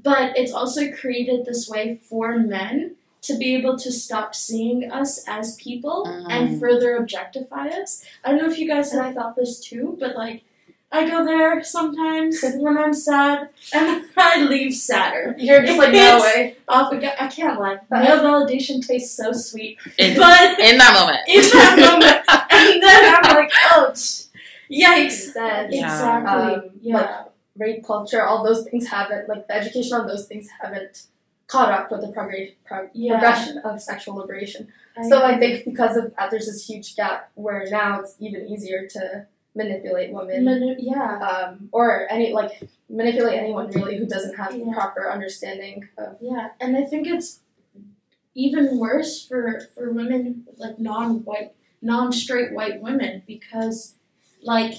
but 0.00 0.36
it's 0.36 0.52
also 0.52 0.92
created 0.92 1.44
this 1.44 1.68
way 1.68 1.96
for 2.08 2.38
men 2.38 2.96
to 3.26 3.36
be 3.38 3.54
able 3.56 3.76
to 3.78 3.90
stop 3.92 4.34
seeing 4.34 4.90
us 4.90 5.22
as 5.26 5.56
people 5.56 6.04
Mm. 6.06 6.26
and 6.30 6.60
further 6.60 6.96
objectify 6.96 7.68
us. 7.68 8.04
I 8.24 8.30
don't 8.30 8.38
know 8.42 8.50
if 8.50 8.58
you 8.58 8.68
guys 8.68 8.92
have 8.92 9.14
felt 9.14 9.36
this 9.36 9.60
too, 9.60 9.96
but 10.00 10.16
like. 10.16 10.42
I 10.92 11.04
go 11.10 11.24
there 11.24 11.64
sometimes 11.64 12.42
when 12.58 12.78
I'm 12.78 12.94
sad, 12.94 13.48
and 13.74 14.04
I 14.16 14.42
leave 14.44 14.72
sadder 14.72 15.34
You're 15.36 15.62
just 15.66 15.78
like 15.78 15.92
no 15.92 16.20
way. 16.20 16.56
off 16.68 16.92
again. 16.92 17.12
I 17.18 17.26
can't 17.26 17.58
lie. 17.58 17.78
Male 17.90 18.20
validation 18.20 18.86
tastes 18.86 19.16
so 19.16 19.32
sweet, 19.32 19.78
In, 19.98 20.16
but 20.16 20.60
in 20.60 20.78
that 20.78 20.92
moment. 20.94 21.18
in 21.26 21.40
that 21.42 21.76
moment, 21.86 22.50
and 22.52 22.82
then 22.82 23.14
I'm 23.16 23.36
like, 23.36 23.50
ouch, 23.72 24.26
yikes. 24.70 25.32
Said, 25.32 25.72
Yeah. 25.72 25.92
Exactly. 25.92 26.54
Um, 26.54 26.70
yeah. 26.80 26.96
like 26.96 27.10
rape 27.58 27.84
culture, 27.84 28.24
all 28.24 28.44
those 28.44 28.62
things 28.64 28.86
haven't 28.86 29.28
like 29.28 29.48
the 29.48 29.56
education 29.56 29.94
on 29.98 30.06
those 30.06 30.26
things 30.28 30.48
haven't 30.62 31.02
caught 31.48 31.70
up 31.72 31.90
with 31.90 32.00
the 32.00 32.08
progr- 32.08 32.54
prog- 32.64 32.90
Yeah. 32.92 33.12
progression 33.18 33.58
of 33.58 33.80
sexual 33.80 34.16
liberation. 34.16 34.68
So 35.08 35.22
I 35.22 35.38
think 35.38 35.64
because 35.64 35.96
of 35.96 36.14
that, 36.16 36.30
there's 36.30 36.46
this 36.46 36.68
huge 36.68 36.96
gap 36.96 37.30
where 37.34 37.64
now 37.70 38.00
it's 38.00 38.16
even 38.18 38.46
easier 38.48 38.86
to 38.88 39.26
manipulate 39.54 40.12
women. 40.12 40.76
Yeah. 40.78 41.18
um, 41.20 41.68
or 41.72 42.06
any 42.10 42.32
like 42.32 42.68
manipulate 42.88 43.38
anyone 43.38 43.70
really 43.70 43.96
who 43.98 44.06
doesn't 44.06 44.36
have 44.36 44.52
the 44.52 44.58
Yeah. 44.58 44.72
proper 44.74 45.10
understanding 45.10 45.88
of 45.98 46.16
Yeah, 46.20 46.48
and 46.60 46.76
I 46.76 46.84
think 46.84 47.06
it's 47.06 47.40
even 48.34 48.78
worse 48.78 49.24
for 49.26 49.60
for 49.74 49.92
women 49.92 50.46
like 50.58 50.78
non-white, 50.78 51.54
non-straight 51.80 52.52
white 52.52 52.80
women 52.82 53.22
because, 53.26 53.94
like, 54.42 54.74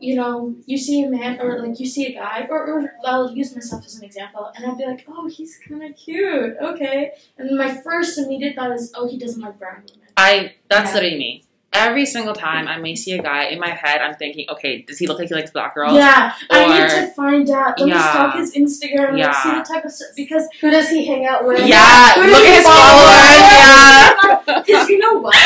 you 0.00 0.14
know, 0.16 0.54
you 0.66 0.76
see 0.78 1.02
a 1.02 1.08
man 1.08 1.40
or 1.40 1.58
like 1.64 1.78
you 1.80 1.86
see 1.86 2.06
a 2.06 2.14
guy, 2.18 2.46
or, 2.48 2.66
or 2.66 2.92
I'll 3.04 3.30
use 3.32 3.54
myself 3.54 3.84
as 3.86 3.96
an 3.96 4.04
example, 4.04 4.50
and 4.56 4.64
I'd 4.66 4.78
be 4.78 4.86
like, 4.86 5.04
oh, 5.08 5.26
he's 5.28 5.58
kind 5.66 5.82
of 5.82 5.96
cute, 5.96 6.56
okay, 6.60 7.12
and 7.36 7.56
my 7.58 7.74
first 7.82 8.18
immediate 8.18 8.54
thought 8.56 8.72
is, 8.72 8.92
oh, 8.96 9.08
he 9.08 9.18
doesn't 9.18 9.40
like 9.42 9.58
brown 9.58 9.82
women. 9.92 10.08
I 10.16 10.54
that's 10.68 10.90
Yeah. 10.90 10.94
literally 10.94 11.18
me. 11.18 11.44
Every 11.74 12.06
single 12.06 12.32
time 12.34 12.66
I 12.66 12.78
may 12.78 12.96
see 12.96 13.12
a 13.12 13.22
guy 13.22 13.44
in 13.44 13.60
my 13.60 13.68
head, 13.68 14.00
I'm 14.00 14.14
thinking, 14.16 14.46
okay, 14.48 14.82
does 14.82 14.98
he 14.98 15.06
look 15.06 15.18
like 15.18 15.28
he 15.28 15.34
likes 15.34 15.50
black 15.50 15.74
girls? 15.74 15.96
Yeah, 15.96 16.32
I 16.50 16.66
need 16.66 16.88
to 16.88 17.06
find 17.12 17.48
out. 17.50 17.78
Let 17.78 17.86
me 17.86 17.92
Yeah. 17.92 18.10
stalk 18.10 18.34
his 18.36 18.54
Instagram 18.54 19.18
Yeah. 19.18 19.32
see 19.42 19.50
the 19.50 19.62
type 19.62 19.84
of 19.84 19.92
stuff 19.92 20.08
because 20.16 20.48
who 20.62 20.70
does 20.70 20.88
he 20.88 21.04
hang 21.06 21.26
out 21.26 21.46
with? 21.46 21.68
Yeah, 21.68 22.14
Who 22.14 22.22
look 22.22 22.42
at 22.46 22.54
his 22.56 22.64
follow? 22.64 23.04
followers. 23.04 24.46
Yeah. 24.48 24.64
Because 24.66 24.88
you 24.88 24.98
know 24.98 25.18
what? 25.20 25.36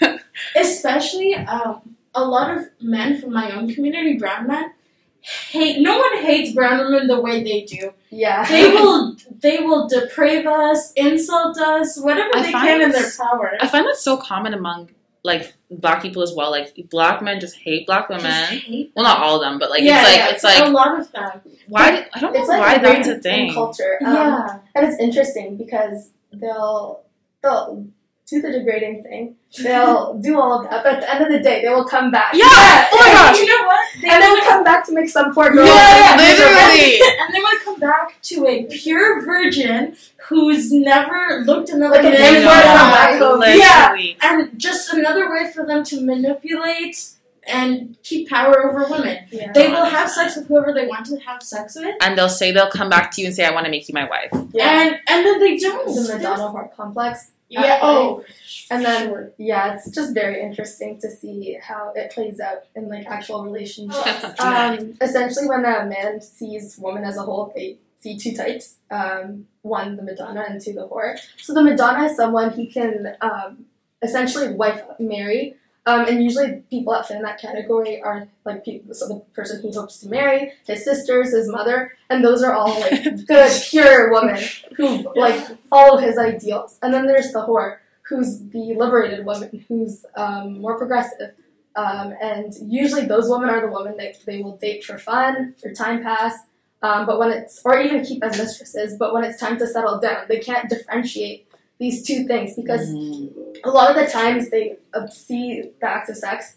Especially 0.56 1.34
um, 1.34 1.95
a 2.16 2.24
lot 2.24 2.56
of 2.56 2.64
men 2.80 3.20
from 3.20 3.32
my 3.32 3.50
own 3.52 3.72
community, 3.72 4.16
brown 4.18 4.46
men, 4.46 4.72
hate. 5.20 5.80
No 5.80 5.98
one 5.98 6.18
hates 6.24 6.52
brown 6.52 6.78
women 6.78 7.06
the 7.08 7.20
way 7.20 7.42
they 7.44 7.62
do. 7.62 7.92
Yeah. 8.10 8.44
They 8.48 8.70
will. 8.74 9.16
They 9.40 9.58
will 9.58 9.88
deprave 9.88 10.46
us, 10.46 10.92
insult 10.96 11.58
us, 11.58 11.98
whatever 12.00 12.30
I 12.34 12.42
they 12.42 12.52
can 12.52 12.80
in 12.80 12.90
their 12.90 13.10
power. 13.20 13.52
I 13.60 13.66
find 13.68 13.86
that 13.86 13.96
so 13.96 14.16
common 14.16 14.54
among 14.54 14.90
like 15.22 15.54
black 15.70 16.00
people 16.02 16.22
as 16.22 16.32
well. 16.34 16.50
Like 16.50 16.74
black 16.90 17.20
men 17.20 17.38
just 17.40 17.56
hate 17.56 17.86
black 17.86 18.08
Just 18.08 18.24
women. 18.24 18.44
hate 18.60 18.92
Well, 18.96 19.04
not 19.04 19.18
all 19.20 19.36
of 19.36 19.42
them, 19.42 19.58
but 19.58 19.68
like 19.70 19.82
yeah, 19.82 19.98
it's 20.30 20.42
like 20.44 20.56
yeah, 20.58 20.60
it's 20.62 20.68
a 20.70 20.72
lot 20.72 20.98
of 21.00 21.12
them. 21.12 21.40
why? 21.68 22.06
I 22.14 22.20
don't 22.20 22.32
know 22.32 22.40
It's 22.40 22.48
like 22.48 22.60
why 22.60 22.74
ingrained 22.76 22.96
that's 23.04 23.08
a 23.08 23.14
in 23.16 23.20
thing. 23.22 23.52
culture. 23.52 23.98
Um, 24.04 24.14
yeah, 24.14 24.58
And 24.74 24.86
it's 24.86 24.98
interesting 25.00 25.56
because 25.58 26.10
they'll 26.32 27.02
they'll 27.42 27.86
do 28.28 28.42
the 28.42 28.50
degrading 28.50 29.04
thing. 29.04 29.36
They'll 29.62 30.14
do 30.18 30.38
all 30.40 30.58
of 30.64 30.68
that, 30.68 30.82
but 30.82 30.94
at 30.94 31.00
the 31.00 31.14
end 31.14 31.24
of 31.24 31.30
the 31.32 31.38
day, 31.38 31.62
they 31.62 31.68
will 31.68 31.84
come 31.84 32.10
back. 32.10 32.34
Yeah. 32.34 32.42
Oh 32.44 32.98
my 32.98 33.06
And 33.08 33.14
gosh. 33.14 33.38
You 33.38 33.46
know 33.46 33.66
what? 33.66 33.86
They 34.02 34.08
And 34.08 34.20
then 34.22 34.32
will- 34.32 34.42
come 34.42 34.64
back 34.64 34.84
to 34.86 34.92
make 34.92 35.08
some 35.08 35.32
poor 35.32 35.50
girl. 35.50 35.64
Yeah, 35.64 36.16
literally. 36.18 37.00
and 37.20 37.32
they 37.34 37.38
would 37.40 37.60
come 37.64 37.78
back 37.78 38.20
to 38.22 38.46
a 38.48 38.64
pure 38.64 39.24
virgin 39.24 39.96
who's 40.28 40.72
never 40.72 41.44
looked 41.46 41.68
another 41.70 41.94
Like 42.02 42.04
a 42.04 42.10
man 42.10 42.34
in 42.34 42.42
newborn 42.42 42.56
their 42.58 42.62
from 42.78 42.90
life. 42.90 42.92
back 42.92 43.18
home. 43.20 43.42
Yeah. 43.46 43.82
Literally. 43.92 44.16
and 44.22 44.58
just 44.58 44.92
another 44.92 45.30
way 45.30 45.50
for 45.52 45.64
them 45.64 45.84
to 45.84 46.00
manipulate 46.04 47.10
and 47.46 47.96
keep 48.02 48.28
power 48.28 48.68
over 48.68 48.90
women. 48.90 49.18
Yeah. 49.30 49.52
They 49.52 49.68
will 49.68 49.84
have 49.84 50.10
sex 50.10 50.34
with 50.34 50.48
whoever 50.48 50.72
they 50.74 50.88
want 50.88 51.06
to 51.06 51.16
have 51.20 51.44
sex 51.44 51.76
with, 51.76 51.94
And 52.02 52.18
they'll 52.18 52.28
say 52.28 52.50
they'll 52.50 52.70
come 52.70 52.90
back 52.90 53.12
to 53.12 53.20
you 53.20 53.28
and 53.28 53.36
say, 53.36 53.44
"I 53.44 53.52
want 53.52 53.66
to 53.66 53.70
make 53.70 53.88
you 53.88 53.94
my 53.94 54.08
wife." 54.08 54.30
yeah. 54.52 54.80
and 54.82 54.96
and 55.08 55.24
then 55.24 55.38
they 55.38 55.56
don't. 55.56 55.86
the 55.86 56.12
Madonna 56.16 56.42
whore 56.52 56.74
complex. 56.74 57.30
Yeah. 57.48 57.78
Oh. 57.82 58.24
And 58.70 58.84
then 58.84 59.32
yeah, 59.38 59.74
it's 59.74 59.90
just 59.90 60.14
very 60.14 60.40
interesting 60.42 60.98
to 61.00 61.10
see 61.10 61.58
how 61.62 61.92
it 61.94 62.10
plays 62.10 62.40
out 62.40 62.64
in 62.74 62.88
like 62.88 63.06
actual 63.06 63.44
relationships. 63.44 64.24
um, 64.40 64.94
essentially, 65.00 65.46
when 65.46 65.64
a 65.64 65.86
man 65.86 66.20
sees 66.20 66.76
woman 66.78 67.04
as 67.04 67.16
a 67.16 67.22
whole, 67.22 67.52
they 67.54 67.78
see 67.98 68.18
two 68.18 68.36
types. 68.36 68.76
Um, 68.90 69.46
one, 69.62 69.96
the 69.96 70.02
Madonna, 70.02 70.44
and 70.48 70.60
two, 70.60 70.72
the 70.72 70.88
whore. 70.88 71.18
So 71.38 71.54
the 71.54 71.62
Madonna 71.62 72.04
is 72.04 72.16
someone 72.16 72.50
he 72.50 72.66
can 72.66 73.16
um, 73.20 73.66
essentially 74.02 74.52
wife 74.52 74.82
marry. 74.98 75.56
Um, 75.86 76.04
and 76.08 76.22
usually, 76.22 76.62
people 76.68 76.92
that 76.92 77.06
fit 77.06 77.16
in 77.16 77.22
that 77.22 77.40
category 77.40 78.02
are 78.02 78.26
like 78.44 78.64
people, 78.64 78.92
so 78.92 79.06
the 79.06 79.20
person 79.34 79.62
he 79.62 79.72
hopes 79.72 79.98
to 79.98 80.08
marry, 80.08 80.52
his 80.66 80.84
sisters, 80.84 81.32
his 81.32 81.48
mother, 81.48 81.92
and 82.10 82.24
those 82.24 82.42
are 82.42 82.52
all 82.52 82.80
like 82.80 83.26
good, 83.26 83.62
pure 83.70 84.12
women 84.12 84.42
who 84.76 85.06
like 85.14 85.64
follow 85.68 85.96
his 85.98 86.18
ideals. 86.18 86.78
And 86.82 86.92
then 86.92 87.06
there's 87.06 87.30
the 87.30 87.46
whore, 87.46 87.78
who's 88.02 88.40
the 88.48 88.74
liberated 88.74 89.24
woman, 89.24 89.64
who's 89.68 90.04
um, 90.16 90.60
more 90.60 90.76
progressive. 90.76 91.34
Um, 91.76 92.14
and 92.20 92.52
usually 92.62 93.06
those 93.06 93.28
women 93.28 93.48
are 93.48 93.60
the 93.60 93.72
women 93.72 93.96
that 93.98 94.24
they 94.26 94.42
will 94.42 94.56
date 94.56 94.82
for 94.82 94.98
fun, 94.98 95.54
for 95.62 95.72
time 95.72 96.02
pass, 96.02 96.34
um, 96.82 97.06
but 97.06 97.18
when 97.20 97.30
it's 97.30 97.62
or 97.64 97.78
even 97.78 98.04
keep 98.04 98.24
as 98.24 98.36
mistresses. 98.36 98.96
But 98.98 99.14
when 99.14 99.22
it's 99.22 99.38
time 99.38 99.56
to 99.58 99.66
settle 99.68 100.00
down, 100.00 100.26
they 100.28 100.40
can't 100.40 100.68
differentiate 100.68 101.46
these 101.78 102.06
two 102.06 102.26
things 102.26 102.54
because 102.54 102.90
Mhm. 102.90 103.56
a 103.64 103.70
lot 103.70 103.90
of 103.90 103.96
the 103.96 104.10
times 104.10 104.50
they 104.50 104.78
uh, 104.94 105.06
see 105.08 105.72
the 105.80 105.86
act 105.86 106.08
of 106.08 106.16
sex 106.16 106.56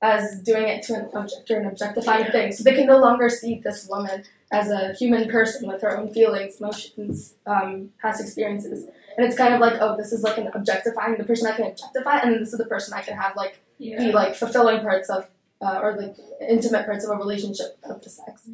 as 0.00 0.40
doing 0.40 0.66
it 0.68 0.82
to 0.84 0.94
an 0.94 1.08
object 1.14 1.50
or 1.50 1.58
an 1.60 1.66
objectifying 1.66 2.30
thing. 2.32 2.52
So 2.52 2.64
they 2.64 2.74
can 2.74 2.86
no 2.86 2.98
longer 2.98 3.28
see 3.30 3.60
this 3.62 3.86
woman 3.88 4.24
as 4.50 4.70
a 4.70 4.92
human 4.94 5.28
person 5.28 5.68
with 5.68 5.80
her 5.82 5.96
own 5.96 6.12
feelings, 6.12 6.60
emotions, 6.60 7.34
um, 7.46 7.90
past 8.00 8.20
experiences. 8.20 8.88
And 9.16 9.26
it's 9.26 9.36
kind 9.36 9.54
of 9.54 9.60
like, 9.60 9.74
oh, 9.80 9.96
this 9.96 10.12
is 10.12 10.22
like 10.22 10.38
an 10.38 10.48
objectifying 10.54 11.16
the 11.18 11.24
person 11.24 11.46
I 11.46 11.52
can 11.52 11.66
objectify, 11.66 12.18
and 12.18 12.32
then 12.32 12.40
this 12.40 12.52
is 12.52 12.58
the 12.58 12.66
person 12.66 12.94
I 12.94 13.02
can 13.02 13.16
have 13.16 13.36
like 13.36 13.60
be 13.78 14.10
like 14.12 14.34
fulfilling 14.34 14.80
parts 14.80 15.08
of 15.10 15.28
uh, 15.60 15.78
or 15.82 15.96
like 15.96 16.16
intimate 16.48 16.86
parts 16.86 17.04
of 17.04 17.10
a 17.10 17.16
relationship 17.16 17.78
of 17.84 18.02
the 18.02 18.10
sex. 18.10 18.48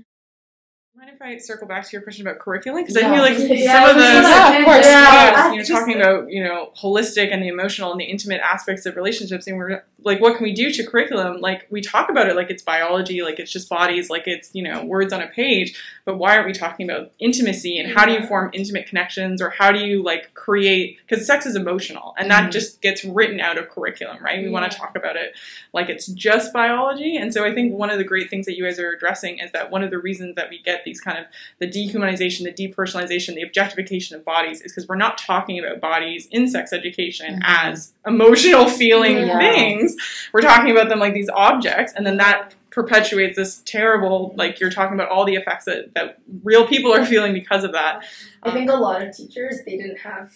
Mind 0.94 1.10
if 1.14 1.22
I 1.22 1.38
circle 1.38 1.68
back 1.68 1.84
to 1.86 1.92
your 1.92 2.02
question 2.02 2.26
about 2.26 2.40
curriculum? 2.40 2.82
Because 2.82 2.96
I 2.96 3.02
feel 3.02 3.22
like 3.22 3.38
Yeah, 3.38 3.72
some 3.72 3.90
of 3.90 3.96
we 3.96 4.02
the 4.02 4.08
Yeah, 4.08 4.58
of 4.58 4.64
course. 4.64 4.86
Yeah, 4.86 5.52
yeah, 5.68 5.78
talking 5.78 5.96
about 5.96 6.30
you 6.30 6.42
know 6.42 6.70
holistic 6.76 7.32
and 7.32 7.42
the 7.42 7.48
emotional 7.48 7.92
and 7.92 8.00
the 8.00 8.04
intimate 8.04 8.40
aspects 8.40 8.86
of 8.86 8.96
relationships, 8.96 9.46
and 9.46 9.56
we're 9.56 9.82
like, 10.04 10.20
what 10.20 10.36
can 10.36 10.44
we 10.44 10.52
do 10.52 10.70
to 10.72 10.86
curriculum? 10.86 11.40
Like 11.40 11.66
we 11.70 11.80
talk 11.80 12.08
about 12.10 12.28
it 12.28 12.36
like 12.36 12.50
it's 12.50 12.62
biology, 12.62 13.22
like 13.22 13.38
it's 13.38 13.50
just 13.50 13.68
bodies, 13.68 14.10
like 14.10 14.26
it's 14.26 14.50
you 14.54 14.62
know 14.62 14.84
words 14.84 15.12
on 15.12 15.20
a 15.20 15.26
page. 15.28 15.76
But 16.04 16.16
why 16.16 16.36
aren't 16.36 16.46
we 16.46 16.52
talking 16.52 16.88
about 16.88 17.12
intimacy 17.18 17.78
and 17.78 17.92
how 17.92 18.06
do 18.06 18.12
you 18.12 18.26
form 18.26 18.50
intimate 18.54 18.86
connections 18.86 19.42
or 19.42 19.50
how 19.50 19.72
do 19.72 19.80
you 19.80 20.02
like 20.02 20.32
create? 20.34 20.98
Because 21.06 21.26
sex 21.26 21.46
is 21.46 21.56
emotional, 21.56 22.14
and 22.18 22.30
that 22.30 22.48
Mhm. 22.48 22.52
just 22.52 22.80
gets 22.80 23.04
written 23.04 23.40
out 23.40 23.58
of 23.58 23.68
curriculum, 23.68 24.18
right? 24.22 24.42
We 24.42 24.48
want 24.48 24.70
to 24.70 24.76
talk 24.78 24.96
about 24.96 25.16
it 25.16 25.34
like 25.72 25.88
it's 25.88 26.06
just 26.06 26.52
biology, 26.52 27.16
and 27.16 27.32
so 27.32 27.44
I 27.44 27.52
think 27.54 27.74
one 27.74 27.90
of 27.90 27.98
the 27.98 28.04
great 28.04 28.30
things 28.30 28.46
that 28.46 28.56
you 28.56 28.64
guys 28.64 28.78
are 28.78 28.90
addressing 28.90 29.38
is 29.38 29.52
that 29.52 29.70
one 29.70 29.82
of 29.82 29.90
the 29.90 29.98
reasons 29.98 30.36
that 30.36 30.48
we 30.48 30.62
get 30.62 30.84
these 30.84 31.00
kind 31.00 31.18
of 31.18 31.26
the 31.58 31.66
dehumanization, 31.66 32.44
the 32.44 32.52
depersonalization, 32.68 33.34
the 33.34 33.42
objectification 33.42 34.16
of 34.16 34.24
bodies 34.24 34.60
is 34.62 34.72
because 34.72 34.88
we're 34.88 34.96
not 34.96 35.18
talking 35.18 35.57
about 35.58 35.80
bodies 35.80 36.26
in 36.30 36.48
sex 36.48 36.72
education 36.72 37.36
Mhm. 37.36 37.42
as 37.44 37.92
emotional 38.06 38.68
feeling 38.68 39.18
Yeah. 39.18 39.38
things. 39.38 39.96
We're 40.32 40.40
talking 40.40 40.70
about 40.70 40.88
them 40.88 40.98
like 40.98 41.14
these 41.14 41.28
objects, 41.28 41.92
and 41.94 42.06
then 42.06 42.16
that 42.18 42.54
perpetuates 42.70 43.36
this 43.36 43.62
terrible, 43.64 44.34
like 44.36 44.60
you're 44.60 44.70
talking 44.70 44.94
about 44.94 45.08
all 45.10 45.24
the 45.24 45.34
effects 45.34 45.64
that, 45.64 45.94
that 45.94 46.18
real 46.44 46.66
people 46.66 46.92
are 46.92 47.04
feeling 47.04 47.32
because 47.32 47.64
of 47.64 47.72
that. 47.72 48.04
I 48.42 48.50
think 48.52 48.70
a 48.70 48.74
lot 48.76 49.02
of 49.02 49.16
teachers 49.16 49.60
they 49.64 49.76
didn't 49.76 49.98
have 49.98 50.32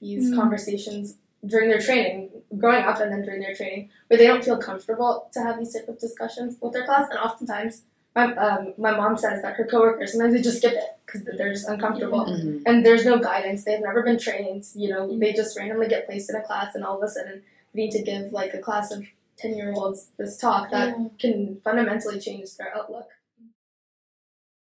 these 0.00 0.30
Mm. 0.30 0.36
conversations 0.36 1.16
during 1.44 1.68
their 1.68 1.80
training, 1.80 2.30
growing 2.56 2.84
up, 2.84 3.00
and 3.00 3.10
then 3.10 3.22
during 3.22 3.40
their 3.40 3.54
training, 3.54 3.88
where 4.06 4.16
they 4.16 4.28
don't 4.28 4.44
feel 4.44 4.58
comfortable 4.58 5.28
to 5.32 5.40
have 5.40 5.58
these 5.58 5.74
type 5.74 5.88
of 5.88 5.98
discussions 5.98 6.56
with 6.60 6.72
their 6.72 6.84
class, 6.84 7.08
and 7.10 7.18
oftentimes. 7.18 7.82
My, 8.14 8.34
um, 8.34 8.74
my 8.76 8.90
mom 8.94 9.16
says 9.16 9.40
that 9.42 9.54
her 9.56 9.64
coworkers 9.66 10.12
sometimes 10.12 10.34
they 10.34 10.42
just 10.42 10.58
skip 10.58 10.72
it 10.74 10.84
because 11.06 11.24
they're 11.24 11.52
just 11.52 11.66
uncomfortable 11.66 12.26
Mhm. 12.26 12.62
and 12.66 12.84
there's 12.84 13.06
no 13.06 13.18
guidance. 13.18 13.64
They've 13.64 13.80
never 13.80 14.02
been 14.02 14.18
trained. 14.18 14.66
You 14.74 14.90
know, 14.90 15.18
they 15.18 15.32
just 15.32 15.56
randomly 15.58 15.88
get 15.88 16.04
placed 16.06 16.28
in 16.28 16.36
a 16.36 16.42
class, 16.42 16.74
and 16.74 16.84
all 16.84 16.98
of 16.98 17.02
a 17.02 17.08
sudden 17.08 17.42
they 17.72 17.82
need 17.84 17.90
to 17.92 18.02
give 18.02 18.32
like 18.32 18.52
a 18.52 18.58
class 18.58 18.90
of 18.92 19.06
10 19.38 19.54
year 19.56 19.72
olds 19.74 20.08
this 20.18 20.36
talk 20.36 20.70
that 20.70 20.88
Yeah. 20.98 21.06
can 21.18 21.60
fundamentally 21.64 22.20
change 22.20 22.54
their 22.56 22.76
outlook. 22.76 23.08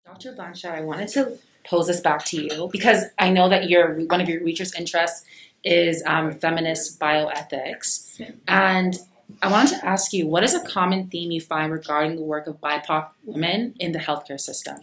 Dr. 0.05 0.34
Blanchard, 0.34 0.71
I 0.71 0.81
wanted 0.81 1.08
to 1.10 1.38
pose 1.67 1.88
this 1.88 1.99
back 1.99 2.25
to 2.25 2.41
you 2.41 2.69
because 2.71 3.05
I 3.17 3.31
know 3.31 3.49
that 3.49 3.69
your 3.69 3.93
one 4.05 4.21
of 4.21 4.29
your 4.29 4.43
research 4.43 4.69
interests 4.77 5.25
is 5.63 6.03
um, 6.05 6.34
feminist 6.39 6.99
bioethics, 6.99 8.19
Yeah. 8.19 8.31
and 8.47 8.99
I 9.42 9.52
wanted 9.52 9.80
to 9.80 9.86
ask 9.86 10.14
you 10.14 10.28
what 10.28 10.44
is 10.44 10.54
a 10.54 10.62
common 10.62 11.08
theme 11.08 11.32
you 11.32 11.42
find 11.42 11.72
regarding 11.72 12.16
the 12.16 12.24
work 12.24 12.48
of 12.48 12.60
BIPOC 12.62 13.10
women 13.26 13.76
in 13.80 13.92
the 13.92 14.00
healthcare 14.00 14.40
system? 14.40 14.78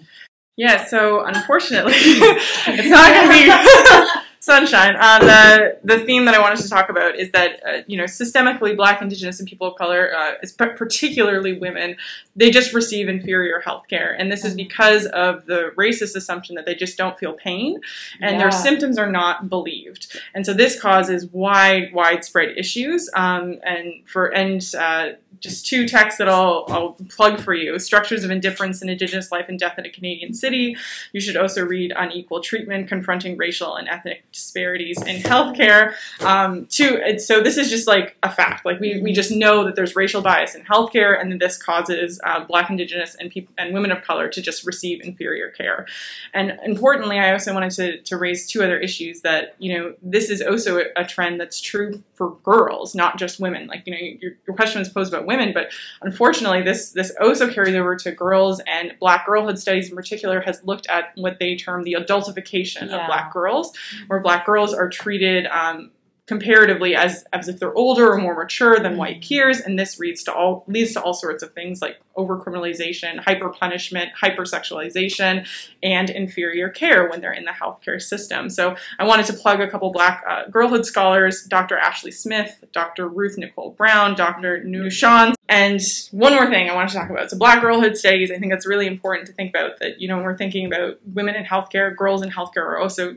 Yeah, 0.57 0.85
so 0.85 1.25
unfortunately, 1.25 1.95
it's 1.97 2.89
not 2.89 3.09
going 3.15 3.29
to 3.29 3.33
be 3.33 4.11
sunshine. 4.43 4.97
Uh, 4.99 5.21
the 5.21 5.79
the 5.85 6.05
theme 6.05 6.25
that 6.25 6.35
I 6.35 6.41
wanted 6.41 6.59
to 6.59 6.69
talk 6.69 6.89
about 6.91 7.17
is 7.17 7.31
that 7.31 7.61
uh, 7.65 7.83
you 7.87 7.97
know 7.97 8.05
systemically 8.05 8.77
Black, 8.77 9.01
Indigenous, 9.01 9.39
and 9.39 9.49
people 9.49 9.69
of 9.69 9.77
color, 9.77 10.13
uh, 10.15 10.33
particularly 10.77 11.59
women, 11.59 11.97
they 12.37 12.51
just 12.51 12.75
receive 12.75 13.09
inferior 13.09 13.61
health 13.61 13.85
care, 13.89 14.13
and 14.13 14.31
this 14.31 14.45
is 14.45 14.55
because 14.55 15.07
of 15.07 15.47
the 15.47 15.73
racist 15.77 16.17
assumption 16.17 16.57
that 16.57 16.67
they 16.67 16.75
just 16.75 16.99
don't 16.99 17.17
feel 17.19 17.33
pain, 17.33 17.81
and 18.21 18.39
their 18.41 18.51
symptoms 18.51 18.99
are 18.99 19.11
not 19.11 19.49
believed, 19.49 20.19
and 20.35 20.45
so 20.45 20.53
this 20.53 20.79
causes 20.79 21.27
wide 21.27 21.95
widespread 21.95 22.59
issues. 22.59 23.09
Um, 23.15 23.61
and 23.63 24.07
for 24.09 24.27
and 24.27 24.63
uh, 24.79 25.11
just 25.39 25.67
two 25.67 25.87
texts 25.89 26.19
that 26.19 26.29
I'll, 26.29 26.65
I'll 26.69 26.97
plug 27.09 27.41
for 27.41 27.55
you: 27.55 27.79
Structures 27.79 28.25
of 28.25 28.31
Indifference 28.31 28.83
in 28.83 28.89
Indigenous 28.89 29.31
Life 29.31 29.47
and 29.49 29.59
Death 29.59 29.79
in 29.79 29.87
a 29.87 29.91
Canadian 29.91 30.35
City. 30.35 30.77
You 31.13 31.21
should 31.21 31.37
also 31.37 31.65
read 31.65 31.93
Unequal 31.97 32.41
Treatment: 32.41 32.89
Confronting 32.89 33.37
Racial 33.37 33.77
and 33.77 33.89
Ethnic 33.89 34.25
Disparities 34.33 35.01
in 35.03 35.23
Healthcare. 35.23 35.95
Um, 36.21 36.67
and 36.81 37.21
so 37.21 37.41
this 37.43 37.57
is 37.57 37.71
just 37.71 37.87
like 37.87 38.17
a 38.23 38.31
fact. 38.31 38.65
Like 38.65 38.81
we, 38.81 39.01
we 39.01 39.13
just 39.13 39.31
know 39.31 39.65
that 39.65 39.77
there's 39.77 39.95
racial 39.97 40.23
bias 40.23 40.55
in 40.55 40.63
healthcare, 40.63 41.21
and 41.21 41.31
that 41.33 41.39
this 41.39 41.57
causes 41.63 42.21
uh, 42.25 42.45
Black, 42.45 42.71
Indigenous, 42.71 43.15
and 43.15 43.31
people 43.31 43.55
and 43.59 43.75
women 43.75 43.91
of 43.93 44.03
color 44.03 44.29
to 44.29 44.41
just 44.43 44.65
receive 44.67 45.01
inferior 45.03 45.51
care. 45.51 45.87
And 46.35 46.59
importantly, 46.65 47.19
I 47.19 47.33
also 47.33 47.53
wanted 47.55 47.71
to, 47.73 48.01
to 48.03 48.17
raise 48.17 48.51
two 48.51 48.63
other 48.63 48.79
issues 48.79 49.21
that 49.23 49.55
you 49.59 49.77
know 49.77 49.95
this 50.03 50.31
is 50.31 50.41
also 50.43 50.79
a, 50.79 50.85
a 50.97 51.05
trend 51.05 51.41
that's 51.41 51.61
true 51.61 52.03
for 52.15 52.31
girls, 52.43 52.95
not 52.95 53.19
just 53.19 53.41
women. 53.41 53.67
Like 53.67 53.83
you 53.87 53.93
know 53.93 53.99
your, 54.01 54.33
your 54.47 54.57
question 54.57 54.79
was 54.79 54.89
posed 54.89 55.13
about 55.13 55.27
women, 55.27 55.53
but 55.53 55.71
unfortunately, 56.01 56.63
this 56.63 56.93
this 56.93 57.13
also 57.21 57.53
carries 57.53 57.75
over 57.75 57.97
to 57.97 58.13
girls, 58.13 58.61
and 58.67 58.95
Black 59.01 59.27
girlhood 59.27 59.59
studies 59.59 59.91
in 59.91 59.97
particular 59.97 60.41
has 60.41 60.63
looked 60.65 60.87
at 60.89 61.13
what 61.17 61.39
they 61.39 61.57
term 61.57 61.83
the 61.85 61.95
adultification 61.95 62.89
Yeah. 62.89 63.03
of 63.03 63.07
Black 63.07 63.33
girls, 63.33 63.73
where 64.07 64.21
Black 64.23 64.47
girls 64.47 64.73
are 64.73 64.89
treated. 64.89 65.47
Um, 65.47 65.91
comparatively 66.27 66.95
as 66.95 67.25
as 67.33 67.49
if 67.49 67.59
they're 67.59 67.75
older 67.75 68.13
or 68.13 68.17
more 68.17 68.35
mature 68.35 68.79
than 68.79 68.97
white 68.97 69.21
peers 69.23 69.59
and 69.59 69.77
this 69.77 69.99
leads 69.99 70.23
to 70.23 70.33
all 70.33 70.65
leads 70.69 70.93
to 70.93 71.03
all 71.03 71.13
sorts 71.13 71.43
of 71.43 71.53
things 71.53 71.83
like 71.83 72.01
overcriminalization 72.17 73.19
hyper 73.19 73.49
punishment 73.49 74.11
hypersexualization 74.23 75.45
and 75.83 76.11
inferior 76.11 76.69
care 76.69 77.11
when 77.11 77.21
they're 77.21 77.33
in 77.33 77.45
the 77.45 77.51
healthcare 77.51 78.01
system 78.01 78.49
so 78.49 78.77
i 79.01 79.05
wanted 79.05 79.27
to 79.27 79.33
plug 79.33 79.61
a 79.61 79.69
couple 79.69 79.91
black 79.91 80.23
uh, 80.29 80.45
girlhood 80.49 80.87
scholars 80.87 81.45
dr 81.47 81.77
ashley 81.77 82.13
smith 82.13 82.65
dr 82.73 83.09
ruth 83.09 83.37
nicole 83.37 83.71
brown 83.73 84.15
dr 84.15 84.63
nushan 84.65 85.35
and 85.49 85.81
one 86.13 86.33
more 86.33 86.49
thing 86.49 86.71
i 86.71 86.75
want 86.75 86.89
to 86.89 86.95
talk 86.95 87.11
about 87.11 87.29
so 87.31 87.37
black 87.37 87.61
girlhood 87.61 87.97
studies 87.97 88.31
i 88.31 88.39
think 88.39 88.53
that's 88.53 88.67
really 88.67 88.87
important 88.87 89.27
to 89.27 89.33
think 89.33 89.51
about 89.51 89.81
that 89.81 90.01
you 90.01 90.07
know 90.07 90.17
when 90.17 90.25
we're 90.25 90.37
thinking 90.37 90.67
about 90.67 90.97
women 91.05 91.35
in 91.35 91.45
healthcare 91.45 91.95
girls 91.97 92.23
in 92.23 92.31
healthcare 92.31 92.59
are 92.59 92.79
also 92.79 93.17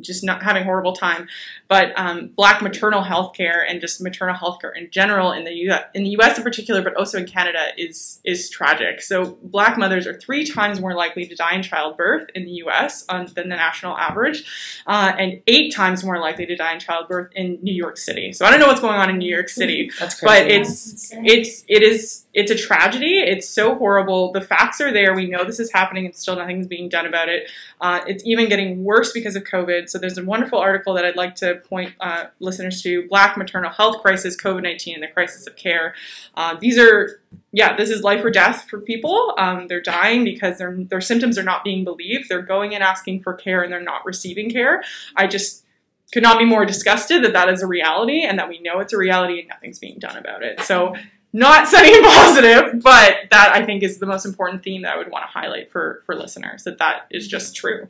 just 0.00 0.24
not 0.24 0.42
having 0.42 0.62
a 0.62 0.64
horrible 0.64 0.92
time. 0.92 1.28
But 1.68 1.92
um, 1.96 2.28
black 2.36 2.62
maternal 2.62 3.02
health 3.02 3.34
care 3.34 3.64
and 3.68 3.80
just 3.80 4.00
maternal 4.00 4.34
health 4.34 4.60
care 4.60 4.70
in 4.70 4.90
general 4.90 5.32
in 5.32 5.44
the 5.44 5.52
U- 5.52 5.74
in 5.94 6.04
the 6.04 6.10
US 6.20 6.38
in 6.38 6.44
particular 6.44 6.82
but 6.82 6.94
also 6.96 7.18
in 7.18 7.26
Canada 7.26 7.68
is 7.76 8.20
is 8.24 8.50
tragic. 8.50 9.00
So 9.00 9.38
black 9.42 9.78
mothers 9.78 10.06
are 10.06 10.14
three 10.14 10.44
times 10.44 10.80
more 10.80 10.94
likely 10.94 11.26
to 11.26 11.34
die 11.34 11.54
in 11.54 11.62
childbirth 11.62 12.28
in 12.34 12.44
the 12.44 12.52
US 12.64 13.04
on, 13.08 13.26
than 13.34 13.48
the 13.48 13.56
national 13.56 13.96
average 13.96 14.44
uh, 14.86 15.12
and 15.18 15.40
eight 15.46 15.74
times 15.74 16.04
more 16.04 16.18
likely 16.18 16.46
to 16.46 16.56
die 16.56 16.74
in 16.74 16.80
childbirth 16.80 17.32
in 17.34 17.58
New 17.62 17.74
York 17.74 17.96
City. 17.96 18.32
So 18.32 18.44
I 18.44 18.50
don't 18.50 18.60
know 18.60 18.66
what's 18.66 18.80
going 18.80 18.98
on 18.98 19.10
in 19.10 19.18
New 19.18 19.32
York 19.32 19.48
City 19.48 19.90
That's 20.00 20.20
but 20.20 20.46
it's 20.46 21.10
it's 21.12 21.64
it 21.68 21.82
is 21.82 22.26
it's 22.32 22.50
a 22.50 22.54
tragedy. 22.56 23.18
It's 23.18 23.48
so 23.48 23.74
horrible. 23.74 24.32
The 24.32 24.42
facts 24.42 24.80
are 24.80 24.92
there. 24.92 25.14
We 25.14 25.26
know 25.26 25.44
this 25.44 25.58
is 25.58 25.72
happening 25.72 26.04
and 26.04 26.14
still 26.14 26.36
nothing's 26.36 26.66
being 26.66 26.88
done 26.88 27.06
about 27.06 27.28
it. 27.28 27.50
Uh, 27.80 28.00
it's 28.06 28.24
even 28.26 28.48
getting 28.48 28.84
worse 28.84 29.12
because 29.12 29.36
of 29.36 29.44
covid 29.44 29.75
so 29.86 29.98
there's 29.98 30.18
a 30.18 30.24
wonderful 30.24 30.58
article 30.58 30.94
that 30.94 31.04
i'd 31.04 31.16
like 31.16 31.34
to 31.34 31.56
point 31.68 31.92
uh, 32.00 32.24
listeners 32.40 32.82
to 32.82 33.06
black 33.08 33.36
maternal 33.36 33.70
health 33.70 34.02
crisis 34.02 34.36
covid-19 34.40 34.94
and 34.94 35.02
the 35.02 35.08
crisis 35.08 35.46
of 35.46 35.56
care. 35.56 35.94
Uh, 36.34 36.56
these 36.60 36.78
are 36.78 37.20
yeah 37.52 37.76
this 37.76 37.90
is 37.90 38.02
life 38.02 38.24
or 38.24 38.30
death 38.30 38.68
for 38.68 38.80
people. 38.80 39.34
Um, 39.38 39.68
they're 39.68 39.80
dying 39.80 40.24
because 40.24 40.58
their, 40.58 40.76
their 40.76 41.00
symptoms 41.00 41.38
are 41.38 41.42
not 41.42 41.64
being 41.64 41.84
believed. 41.84 42.28
They're 42.28 42.42
going 42.42 42.74
and 42.74 42.82
asking 42.82 43.22
for 43.22 43.34
care 43.34 43.62
and 43.62 43.72
they're 43.72 43.80
not 43.80 44.04
receiving 44.04 44.50
care. 44.50 44.82
I 45.14 45.26
just 45.26 45.64
could 46.12 46.22
not 46.22 46.38
be 46.38 46.44
more 46.44 46.64
disgusted 46.64 47.24
that 47.24 47.32
that 47.32 47.48
is 47.48 47.62
a 47.62 47.66
reality 47.66 48.22
and 48.22 48.38
that 48.38 48.48
we 48.48 48.60
know 48.60 48.78
it's 48.80 48.92
a 48.92 48.98
reality 48.98 49.40
and 49.40 49.48
nothing's 49.48 49.78
being 49.78 49.98
done 49.98 50.16
about 50.16 50.42
it. 50.42 50.60
So 50.60 50.94
not 51.32 51.68
setting 51.68 52.00
positive, 52.02 52.82
but 52.82 53.16
that 53.30 53.50
I 53.52 53.64
think 53.64 53.82
is 53.82 53.98
the 53.98 54.06
most 54.06 54.24
important 54.24 54.62
theme 54.62 54.82
that 54.82 54.94
I 54.94 54.98
would 54.98 55.10
want 55.10 55.24
to 55.24 55.28
highlight 55.28 55.70
for 55.70 56.02
for 56.06 56.14
listeners 56.14 56.64
that 56.64 56.78
that 56.78 57.06
is 57.10 57.26
just 57.26 57.56
true. 57.56 57.88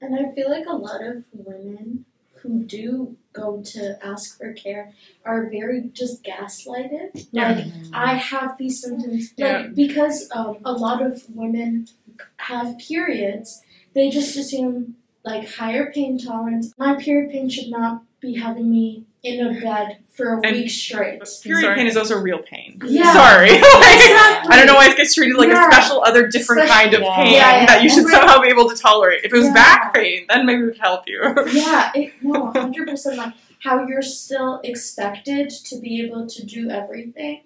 And 0.00 0.14
I 0.14 0.32
feel 0.34 0.50
like 0.50 0.66
a 0.66 0.76
lot 0.76 1.02
of 1.02 1.24
women 1.32 2.04
who 2.42 2.64
do 2.64 3.16
go 3.32 3.62
to 3.64 3.98
ask 4.04 4.38
for 4.38 4.52
care 4.52 4.92
are 5.24 5.48
very 5.50 5.90
just 5.92 6.22
gaslighted. 6.22 7.26
Like, 7.32 7.66
I 7.92 8.14
have 8.14 8.56
these 8.58 8.80
symptoms. 8.80 9.32
Like, 9.38 9.74
because 9.74 10.28
um, 10.34 10.58
a 10.64 10.72
lot 10.72 11.02
of 11.02 11.24
women 11.34 11.88
have 12.36 12.78
periods, 12.78 13.62
they 13.94 14.10
just 14.10 14.36
assume, 14.36 14.96
like, 15.24 15.48
higher 15.54 15.90
pain 15.92 16.18
tolerance. 16.18 16.72
My 16.78 16.94
period 16.96 17.30
pain 17.32 17.48
should 17.48 17.70
not 17.70 18.02
be 18.20 18.34
having 18.34 18.70
me 18.70 19.04
in 19.22 19.44
a 19.46 19.60
bed 19.60 19.98
for 20.14 20.34
a 20.34 20.40
And- 20.46 20.56
week 20.56 20.70
straight. 20.70 21.20
Period 21.42 21.62
Sorry. 21.62 21.74
pain 21.74 21.86
is 21.86 21.96
also 21.96 22.18
real 22.20 22.38
pain. 22.38 22.78
Yeah. 22.86 23.12
Sorry. 23.12 23.50
Like, 23.50 23.60
Exactly. 23.60 24.52
I 24.52 24.56
don't 24.56 24.66
know 24.66 24.74
why 24.74 24.86
it 24.88 24.96
gets 24.96 25.14
treated 25.14 25.36
like 25.36 25.48
Yeah. 25.48 25.68
a 25.68 25.72
special 25.72 26.02
other 26.02 26.26
different 26.28 26.62
Special- 26.66 26.74
kind 26.74 26.94
of 26.94 27.00
Yeah. 27.02 27.16
pain 27.16 27.32
Yeah, 27.32 27.60
yeah. 27.60 27.66
that 27.66 27.82
you 27.82 27.88
should 27.90 28.06
somehow 28.06 28.40
be 28.40 28.48
able 28.48 28.68
to 28.70 28.76
tolerate. 28.76 29.24
If 29.24 29.32
it 29.32 29.36
was 29.36 29.46
Yeah. 29.46 29.54
back 29.54 29.94
pain, 29.94 30.26
then 30.28 30.46
maybe 30.46 30.62
we 30.62 30.68
could 30.72 30.80
help 30.80 31.02
you. 31.06 31.20
Yeah, 31.52 31.90
it, 31.94 32.12
no, 32.22 32.50
hundred 32.54 32.88
percent. 32.88 33.16
Like 33.18 33.34
how 33.60 33.86
you're 33.86 34.02
still 34.02 34.60
expected 34.64 35.50
to 35.50 35.78
be 35.80 36.00
able 36.02 36.26
to 36.28 36.46
do 36.46 36.70
everything, 36.70 37.42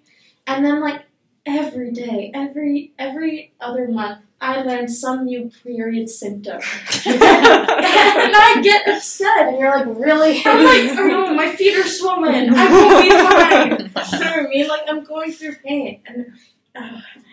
and 0.47 0.63
then 0.65 0.79
like 0.81 1.01
every 1.45 1.91
day, 1.91 2.31
every 2.33 2.93
every 2.99 3.53
other 3.59 3.87
month, 3.87 4.19
I 4.41 4.63
learn 4.63 4.87
some 4.87 5.25
new 5.25 5.51
period 5.63 6.09
symptom, 6.09 6.59
and 7.05 7.19
I 7.21 8.59
get 8.63 8.87
upset. 8.89 9.49
And 9.49 9.59
you're 9.59 9.69
like, 9.69 9.85
really? 9.85 10.41
I'm 10.43 10.65
like, 10.65 10.97
oh 10.97 11.07
no, 11.07 11.33
my 11.35 11.55
feet 11.55 11.77
are 11.77 11.87
swollen. 11.87 12.51
I 12.53 12.71
will 12.71 13.01
be 13.01 13.09
fine. 13.09 13.91
You 14.11 14.19
know 14.19 14.31
what 14.31 14.45
I 14.45 14.49
mean? 14.49 14.67
Like 14.67 14.81
I'm 14.87 15.03
going 15.03 15.31
through 15.31 15.55
pain, 15.57 16.01
and 16.07 16.33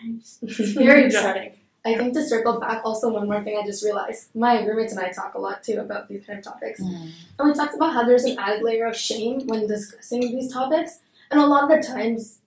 it's 0.04 0.38
it's 0.42 0.72
very 0.72 1.06
upsetting. 1.06 1.52
I 1.86 1.96
think 1.96 2.12
to 2.14 2.22
circle 2.22 2.60
back, 2.60 2.82
also 2.84 3.08
one 3.08 3.26
more 3.26 3.42
thing 3.42 3.56
I 3.56 3.64
just 3.64 3.82
realized. 3.82 4.28
My 4.34 4.62
roommates 4.62 4.92
and 4.92 5.00
I 5.00 5.10
talk 5.10 5.34
a 5.34 5.38
lot 5.38 5.62
too 5.62 5.78
about 5.80 6.08
these 6.08 6.26
kind 6.26 6.38
of 6.38 6.44
topics. 6.44 6.80
Mm. 6.80 7.12
And 7.38 7.48
we 7.48 7.54
talked 7.54 7.74
about 7.74 7.94
how 7.94 8.04
there's 8.04 8.24
an 8.24 8.38
added 8.38 8.62
layer 8.62 8.86
of 8.86 8.96
shame 8.96 9.46
when 9.46 9.66
discussing 9.66 10.20
these 10.20 10.52
topics. 10.52 10.98
And 11.30 11.40
a 11.40 11.46
lot 11.46 11.64
of 11.64 11.70
the 11.70 11.86
times, 11.86 12.40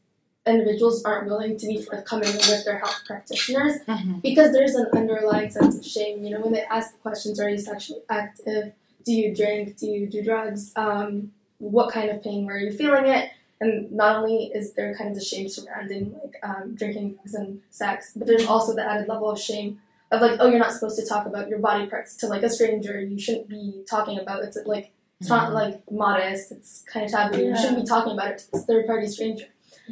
individuals 0.48 1.04
aren't 1.04 1.28
willing 1.28 1.58
to 1.58 1.68
be 1.68 1.82
forthcoming 1.82 2.34
with 2.34 2.66
their 2.66 2.80
health 2.80 3.02
practitioners 3.06 3.74
Mhm. 3.88 4.22
because 4.22 4.52
there's 4.52 4.74
an 4.76 4.88
underlying 4.96 5.50
sense 5.52 5.78
of 5.78 5.86
shame. 5.86 6.24
You 6.24 6.32
know, 6.32 6.42
when 6.42 6.52
they 6.54 6.64
ask 6.64 7.00
questions, 7.02 7.40
are 7.40 7.50
you 7.50 7.60
sexually 7.60 8.02
active? 8.10 8.74
Do 9.06 9.14
you 9.14 9.36
drink? 9.36 9.78
Do 9.78 9.88
you 9.88 10.08
do 10.08 10.24
drugs? 10.24 10.72
Um, 10.76 11.32
what 11.60 11.92
kind 11.92 12.10
of 12.10 12.24
pain 12.24 12.46
were 12.46 12.58
you 12.58 12.72
feeling 12.72 13.06
it? 13.06 13.30
And 13.60 13.92
not 13.92 14.16
only 14.18 14.46
is 14.46 14.74
there 14.74 14.96
kind 14.96 15.10
of 15.12 15.16
the 15.16 15.24
shame 15.24 15.48
surrounding 15.48 16.16
like 16.24 16.36
um, 16.42 16.74
drinking 16.74 17.14
drugs 17.16 17.36
and 17.36 17.62
sex, 17.70 18.12
but 18.16 18.26
there's 18.26 18.48
also 18.48 18.74
the 18.74 18.84
added 18.84 19.08
level 19.08 19.30
of 19.30 19.40
shame 19.40 19.80
of 20.12 20.22
like, 20.22 20.38
oh, 20.40 20.48
you're 20.50 20.58
not 20.60 20.74
supposed 20.74 21.00
to 21.00 21.06
talk 21.06 21.28
about 21.28 21.48
your 21.50 21.60
body 21.60 21.86
parts 21.86 22.16
to 22.18 22.28
like 22.28 22.42
a 22.42 22.50
stranger. 22.50 23.00
You 23.00 23.20
shouldn't 23.20 23.48
be 23.48 23.84
talking 23.88 24.18
about 24.20 24.44
it's 24.44 24.58
like 24.66 24.90
it's 25.20 25.30
not 25.30 25.54
like 25.54 25.84
modest. 25.92 26.52
It's 26.52 26.84
kind 26.92 27.06
of 27.06 27.12
taboo. 27.12 27.44
You 27.46 27.56
shouldn't 27.56 27.78
be 27.82 27.86
talking 27.86 28.14
about 28.14 28.32
it 28.32 28.38
to 28.40 28.52
this 28.54 28.66
third 28.66 28.88
party 28.88 29.06
stranger. 29.08 29.46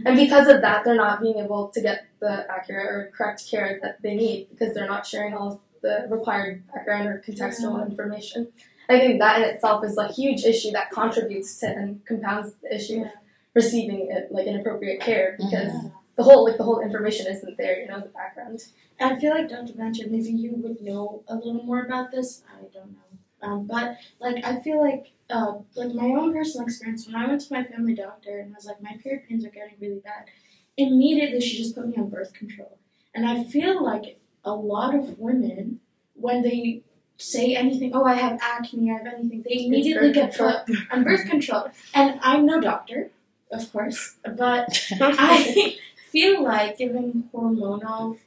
And 0.06 0.16
because 0.16 0.48
of 0.48 0.62
that, 0.62 0.84
they're 0.84 0.96
not 0.96 1.22
being 1.22 1.40
able 1.40 1.70
to 1.70 1.82
get 1.82 2.08
the 2.20 2.46
accurate 2.50 2.88
or 2.88 3.12
correct 3.16 3.44
care 3.50 3.80
that 3.82 4.02
they 4.02 4.16
need 4.16 4.48
because 4.50 4.74
they're 4.74 4.88
not 4.88 5.06
sharing 5.06 5.34
all 5.34 5.62
the 5.82 6.08
required 6.10 6.64
background 6.74 7.08
or 7.08 7.24
contextual 7.26 7.88
information. 7.88 8.50
I 8.90 9.00
think 9.00 9.20
that 9.20 9.42
in 9.42 9.44
itself 9.44 9.86
is 9.86 9.98
a 9.98 10.12
huge 10.12 10.44
issue 10.44 10.72
that 10.72 10.90
contributes 10.92 11.58
to 11.60 11.68
and 11.68 12.04
compounds 12.06 12.56
the 12.62 12.76
issue 12.76 13.04
of 13.04 13.12
receiving 13.54 14.08
it, 14.10 14.32
like 14.32 14.48
inappropriate 14.48 15.00
care 15.00 15.36
because 15.38 15.72
the 16.16 16.24
whole 16.24 16.44
like 16.44 16.58
the 16.58 16.64
whole 16.64 16.82
information 16.82 17.28
isn't 17.28 17.58
there, 17.58 17.80
you 17.80 17.88
know, 17.88 18.00
the 18.00 18.10
background. 18.10 18.60
I 19.00 19.18
feel 19.18 19.32
like 19.32 19.48
Dr. 19.48 19.74
Blanchard, 19.74 20.12
maybe 20.12 20.32
you 20.32 20.54
would 20.58 20.82
know 20.82 21.24
a 21.28 21.36
little 21.36 21.64
more 21.64 21.86
about 21.86 22.12
this. 22.12 22.44
I 22.52 22.62
don't 22.62 22.92
know. 22.92 23.09
Um, 23.42 23.68
but 23.68 23.98
like 24.20 24.44
I 24.44 24.60
feel 24.60 24.82
like 24.82 25.12
uh, 25.30 25.54
like 25.76 25.94
my 25.94 26.08
own 26.08 26.34
personal 26.34 26.66
experience 26.68 27.06
when 27.06 27.16
I 27.16 27.28
went 27.28 27.42
to 27.42 27.54
my 27.54 27.64
family 27.64 27.94
doctor 27.96 28.40
and 28.40 28.54
I 28.54 28.56
was 28.56 28.66
like 28.66 28.82
my 28.82 28.98
period 29.02 29.28
pains 29.28 29.46
are 29.46 29.50
getting 29.50 29.76
really 29.80 30.00
bad. 30.00 30.26
immediately 30.78 31.42
she 31.42 31.58
just 31.58 31.76
put 31.76 31.88
me 31.88 31.96
on 31.98 32.10
birth 32.10 32.34
control. 32.34 32.78
And 33.14 33.28
I 33.28 33.44
feel 33.44 33.84
like 33.84 34.20
a 34.44 34.54
lot 34.54 34.96
of 34.96 35.20
women, 35.20 35.80
when 36.14 36.42
they 36.44 36.84
say 37.18 37.56
anything, 37.56 37.92
oh, 37.94 38.04
I 38.06 38.14
have 38.14 38.40
acne, 38.42 38.92
I 38.92 38.98
have 38.98 39.08
anything, 39.08 39.44
they 39.48 39.66
immediately 39.66 40.12
get 40.14 40.38
put 40.38 40.62
on 40.92 41.04
birth 41.04 41.26
control. 41.26 41.70
And 41.94 42.20
I'm 42.22 42.46
no 42.46 42.62
doctor, 42.62 43.12
of 43.52 43.72
course, 43.72 44.16
but 44.24 44.90
I 45.02 45.78
feel 46.12 46.44
like 46.44 46.78
giving 46.78 47.30
hormonal 47.34 48.18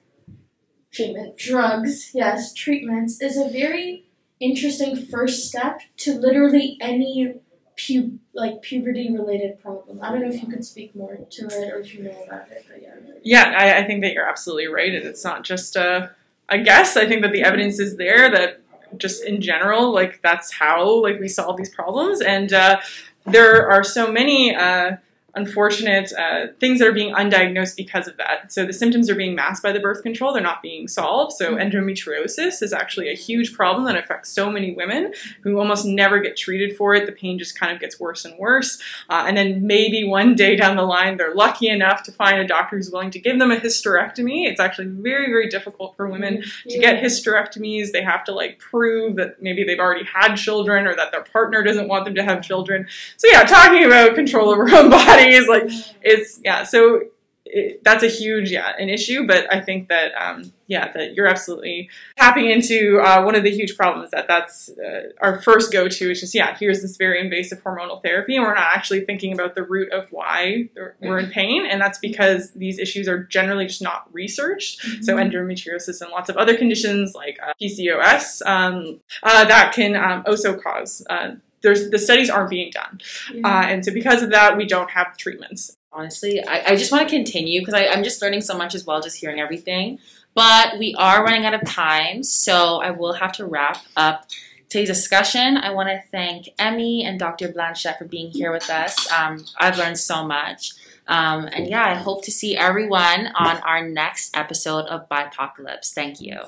treatment. 0.92 1.38
drugs, 1.38 2.10
yes, 2.14 2.52
treatments, 2.52 3.20
is 3.22 3.36
a 3.36 3.48
very 3.48 4.04
interesting 4.42 4.96
first 4.96 5.48
step 5.48 5.80
to 5.98 6.14
literally 6.14 6.76
any 6.80 7.34
pu- 7.76 8.18
like 8.34 8.62
puberty 8.62 9.12
related 9.12 9.60
problem. 9.60 10.00
I 10.02 10.10
don't 10.10 10.22
know 10.22 10.28
if 10.28 10.42
you 10.42 10.48
could 10.48 10.64
speak 10.64 10.94
more 10.94 11.16
to 11.16 11.46
it 11.46 11.72
or 11.72 11.78
if 11.78 11.94
you 11.94 12.04
know 12.04 12.22
about 12.26 12.50
it, 12.50 12.66
but 12.68 12.82
yeah. 12.82 12.88
Yeah, 13.22 13.54
I, 13.56 13.78
I 13.78 13.84
think 13.84 14.02
that 14.02 14.12
you're 14.12 14.28
absolutely 14.28 14.66
right, 14.66 14.92
and 14.94 15.04
it's 15.04 15.24
not 15.24 15.44
just 15.44 15.76
a, 15.76 16.10
a 16.48 16.58
guess. 16.58 16.96
I 16.96 17.06
think 17.06 17.22
that 17.22 17.32
the 17.32 17.42
evidence 17.42 17.78
is 17.78 17.96
there 17.96 18.30
that 18.30 18.60
just 18.96 19.24
in 19.24 19.40
general, 19.40 19.92
like 19.92 20.20
that's 20.22 20.52
how 20.52 21.02
like 21.02 21.20
we 21.20 21.28
solve 21.28 21.56
these 21.56 21.70
problems, 21.70 22.20
and 22.20 22.52
uh, 22.52 22.80
there 23.24 23.70
are 23.70 23.84
so 23.84 24.10
many. 24.10 24.54
Uh, 24.54 24.96
unfortunate 25.34 26.12
uh, 26.12 26.48
things 26.60 26.78
that 26.78 26.88
are 26.88 26.92
being 26.92 27.14
undiagnosed 27.14 27.76
because 27.76 28.06
of 28.06 28.16
that. 28.18 28.52
So 28.52 28.66
the 28.66 28.72
symptoms 28.72 29.08
are 29.08 29.14
being 29.14 29.34
masked 29.34 29.62
by 29.62 29.72
the 29.72 29.80
birth 29.80 30.02
control, 30.02 30.32
they're 30.32 30.42
not 30.42 30.60
being 30.60 30.88
solved. 30.88 31.32
So 31.32 31.56
endometriosis 31.56 32.62
is 32.62 32.72
actually 32.72 33.10
a 33.10 33.14
huge 33.14 33.54
problem 33.54 33.84
that 33.86 33.96
affects 33.96 34.30
so 34.30 34.50
many 34.50 34.74
women 34.74 35.14
who 35.42 35.58
almost 35.58 35.86
never 35.86 36.20
get 36.20 36.36
treated 36.36 36.76
for 36.76 36.94
it. 36.94 37.06
The 37.06 37.12
pain 37.12 37.38
just 37.38 37.58
kind 37.58 37.72
of 37.72 37.80
gets 37.80 37.98
worse 37.98 38.24
and 38.26 38.38
worse. 38.38 38.78
Uh, 39.08 39.24
and 39.26 39.36
then 39.36 39.66
maybe 39.66 40.04
one 40.04 40.34
day 40.34 40.54
down 40.54 40.76
the 40.76 40.82
line, 40.82 41.16
they're 41.16 41.34
lucky 41.34 41.68
enough 41.68 42.02
to 42.04 42.12
find 42.12 42.38
a 42.38 42.46
doctor 42.46 42.76
who's 42.76 42.90
willing 42.90 43.10
to 43.12 43.18
give 43.18 43.38
them 43.38 43.50
a 43.50 43.56
hysterectomy. 43.56 44.46
It's 44.46 44.60
actually 44.60 44.88
very, 44.88 45.26
very 45.26 45.48
difficult 45.48 45.96
for 45.96 46.08
women 46.08 46.42
to 46.68 46.78
get 46.78 47.02
hysterectomies. 47.02 47.92
They 47.92 48.02
have 48.02 48.24
to 48.24 48.32
like 48.32 48.58
prove 48.58 49.16
that 49.16 49.42
maybe 49.42 49.64
they've 49.64 49.78
already 49.78 50.04
had 50.04 50.34
children 50.34 50.86
or 50.86 50.94
that 50.94 51.10
their 51.10 51.22
partner 51.22 51.62
doesn't 51.62 51.88
want 51.88 52.04
them 52.04 52.14
to 52.16 52.22
have 52.22 52.42
children. 52.42 52.86
So 53.16 53.28
yeah, 53.30 53.44
talking 53.44 53.84
about 53.84 54.14
control 54.14 54.50
over 54.50 54.62
our 54.68 54.76
own 54.76 54.90
body 54.90 55.21
is 55.30 55.48
like 55.48 55.70
it's 56.02 56.40
yeah. 56.44 56.64
So 56.64 57.02
it, 57.44 57.82
that's 57.84 58.02
a 58.02 58.08
huge 58.08 58.50
yeah 58.50 58.72
an 58.78 58.88
issue, 58.88 59.26
but 59.26 59.52
I 59.52 59.60
think 59.60 59.88
that 59.88 60.12
um, 60.14 60.52
yeah 60.72 60.90
that 60.92 61.14
you're 61.14 61.26
absolutely 61.26 61.88
tapping 62.16 62.50
into 62.50 62.98
uh, 63.04 63.22
one 63.22 63.34
of 63.36 63.44
the 63.44 63.50
huge 63.50 63.76
problems 63.76 64.10
that 64.10 64.26
that's 64.26 64.70
uh, 64.70 65.10
our 65.20 65.40
first 65.42 65.70
go 65.70 65.86
to 65.86 66.10
is 66.10 66.20
just 66.20 66.34
yeah 66.34 66.56
here's 66.58 66.80
this 66.80 66.96
very 66.96 67.20
invasive 67.20 67.62
hormonal 67.62 68.02
therapy 68.02 68.34
and 68.36 68.44
we're 68.44 68.54
not 68.54 68.74
actually 68.74 69.02
thinking 69.04 69.32
about 69.32 69.54
the 69.54 69.62
root 69.62 69.92
of 69.92 70.06
why 70.10 70.68
we're 71.00 71.18
in 71.18 71.30
pain 71.30 71.66
and 71.66 71.80
that's 71.80 71.98
because 71.98 72.52
these 72.52 72.78
issues 72.78 73.06
are 73.06 73.22
generally 73.24 73.66
just 73.66 73.82
not 73.82 74.08
researched 74.12 74.80
so 75.02 75.16
endometriosis 75.16 76.00
and 76.00 76.10
lots 76.10 76.30
of 76.30 76.36
other 76.36 76.56
conditions 76.56 77.14
like 77.14 77.38
uh, 77.46 77.52
PCOS 77.60 78.44
um, 78.46 79.00
uh, 79.22 79.44
that 79.44 79.72
can 79.74 79.94
um, 79.94 80.24
also 80.26 80.56
cause 80.58 81.04
uh, 81.10 81.32
there's 81.62 81.90
the 81.90 81.98
studies 81.98 82.28
aren't 82.28 82.50
being 82.50 82.70
done 82.70 83.00
uh, 83.44 83.64
and 83.66 83.84
so 83.84 83.92
because 83.92 84.22
of 84.22 84.30
that 84.30 84.56
we 84.56 84.66
don't 84.66 84.90
have 84.90 85.16
treatments 85.16 85.76
Honestly, 85.94 86.42
I, 86.42 86.72
I 86.72 86.76
just 86.76 86.90
want 86.90 87.06
to 87.06 87.14
continue 87.14 87.60
because 87.60 87.74
I'm 87.74 88.02
just 88.02 88.22
learning 88.22 88.40
so 88.40 88.56
much 88.56 88.74
as 88.74 88.86
well, 88.86 89.02
just 89.02 89.18
hearing 89.18 89.40
everything. 89.40 89.98
But 90.34 90.78
we 90.78 90.94
are 90.94 91.22
running 91.22 91.44
out 91.44 91.52
of 91.52 91.64
time, 91.66 92.22
so 92.22 92.80
I 92.80 92.90
will 92.92 93.12
have 93.12 93.32
to 93.32 93.44
wrap 93.44 93.76
up 93.94 94.26
today's 94.70 94.88
discussion. 94.88 95.58
I 95.58 95.70
want 95.70 95.90
to 95.90 96.00
thank 96.10 96.48
Emmy 96.58 97.04
and 97.04 97.18
Dr. 97.18 97.52
Blanchette 97.52 97.98
for 97.98 98.06
being 98.06 98.30
here 98.30 98.50
with 98.50 98.70
us. 98.70 99.12
Um, 99.12 99.44
I've 99.58 99.76
learned 99.76 99.98
so 99.98 100.24
much. 100.26 100.72
Um, 101.08 101.46
and 101.52 101.68
yeah, 101.68 101.84
I 101.84 101.94
hope 101.94 102.24
to 102.24 102.30
see 102.30 102.56
everyone 102.56 103.26
on 103.34 103.58
our 103.58 103.86
next 103.86 104.34
episode 104.34 104.86
of 104.86 105.06
Bipocalypse. 105.10 105.92
Thank 105.92 106.22
you. 106.22 106.38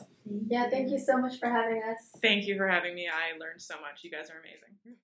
Yeah, 0.48 0.70
thank 0.70 0.90
you 0.90 0.98
so 0.98 1.18
much 1.18 1.38
for 1.38 1.50
having 1.50 1.82
us. 1.82 1.98
thank 2.22 2.46
you 2.46 2.56
for 2.56 2.66
having 2.66 2.94
me 2.94 3.06
i 3.06 3.36
learned 3.38 3.60
so 3.60 3.74
much 3.74 4.02
you 4.04 4.10
guys 4.10 4.30
are 4.30 4.40
amazing 4.40 4.96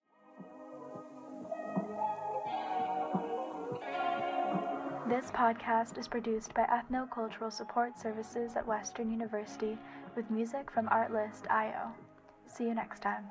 This 5.10 5.32
podcast 5.32 5.98
is 5.98 6.06
produced 6.06 6.54
by 6.54 6.66
Ethnocultural 6.66 7.52
Support 7.52 7.98
Services 7.98 8.52
at 8.54 8.64
Western 8.64 9.10
University 9.10 9.76
with 10.14 10.30
music 10.30 10.70
from 10.70 10.86
Artlist.io. 10.86 11.92
See 12.46 12.62
you 12.62 12.74
next 12.74 13.02
time. 13.02 13.24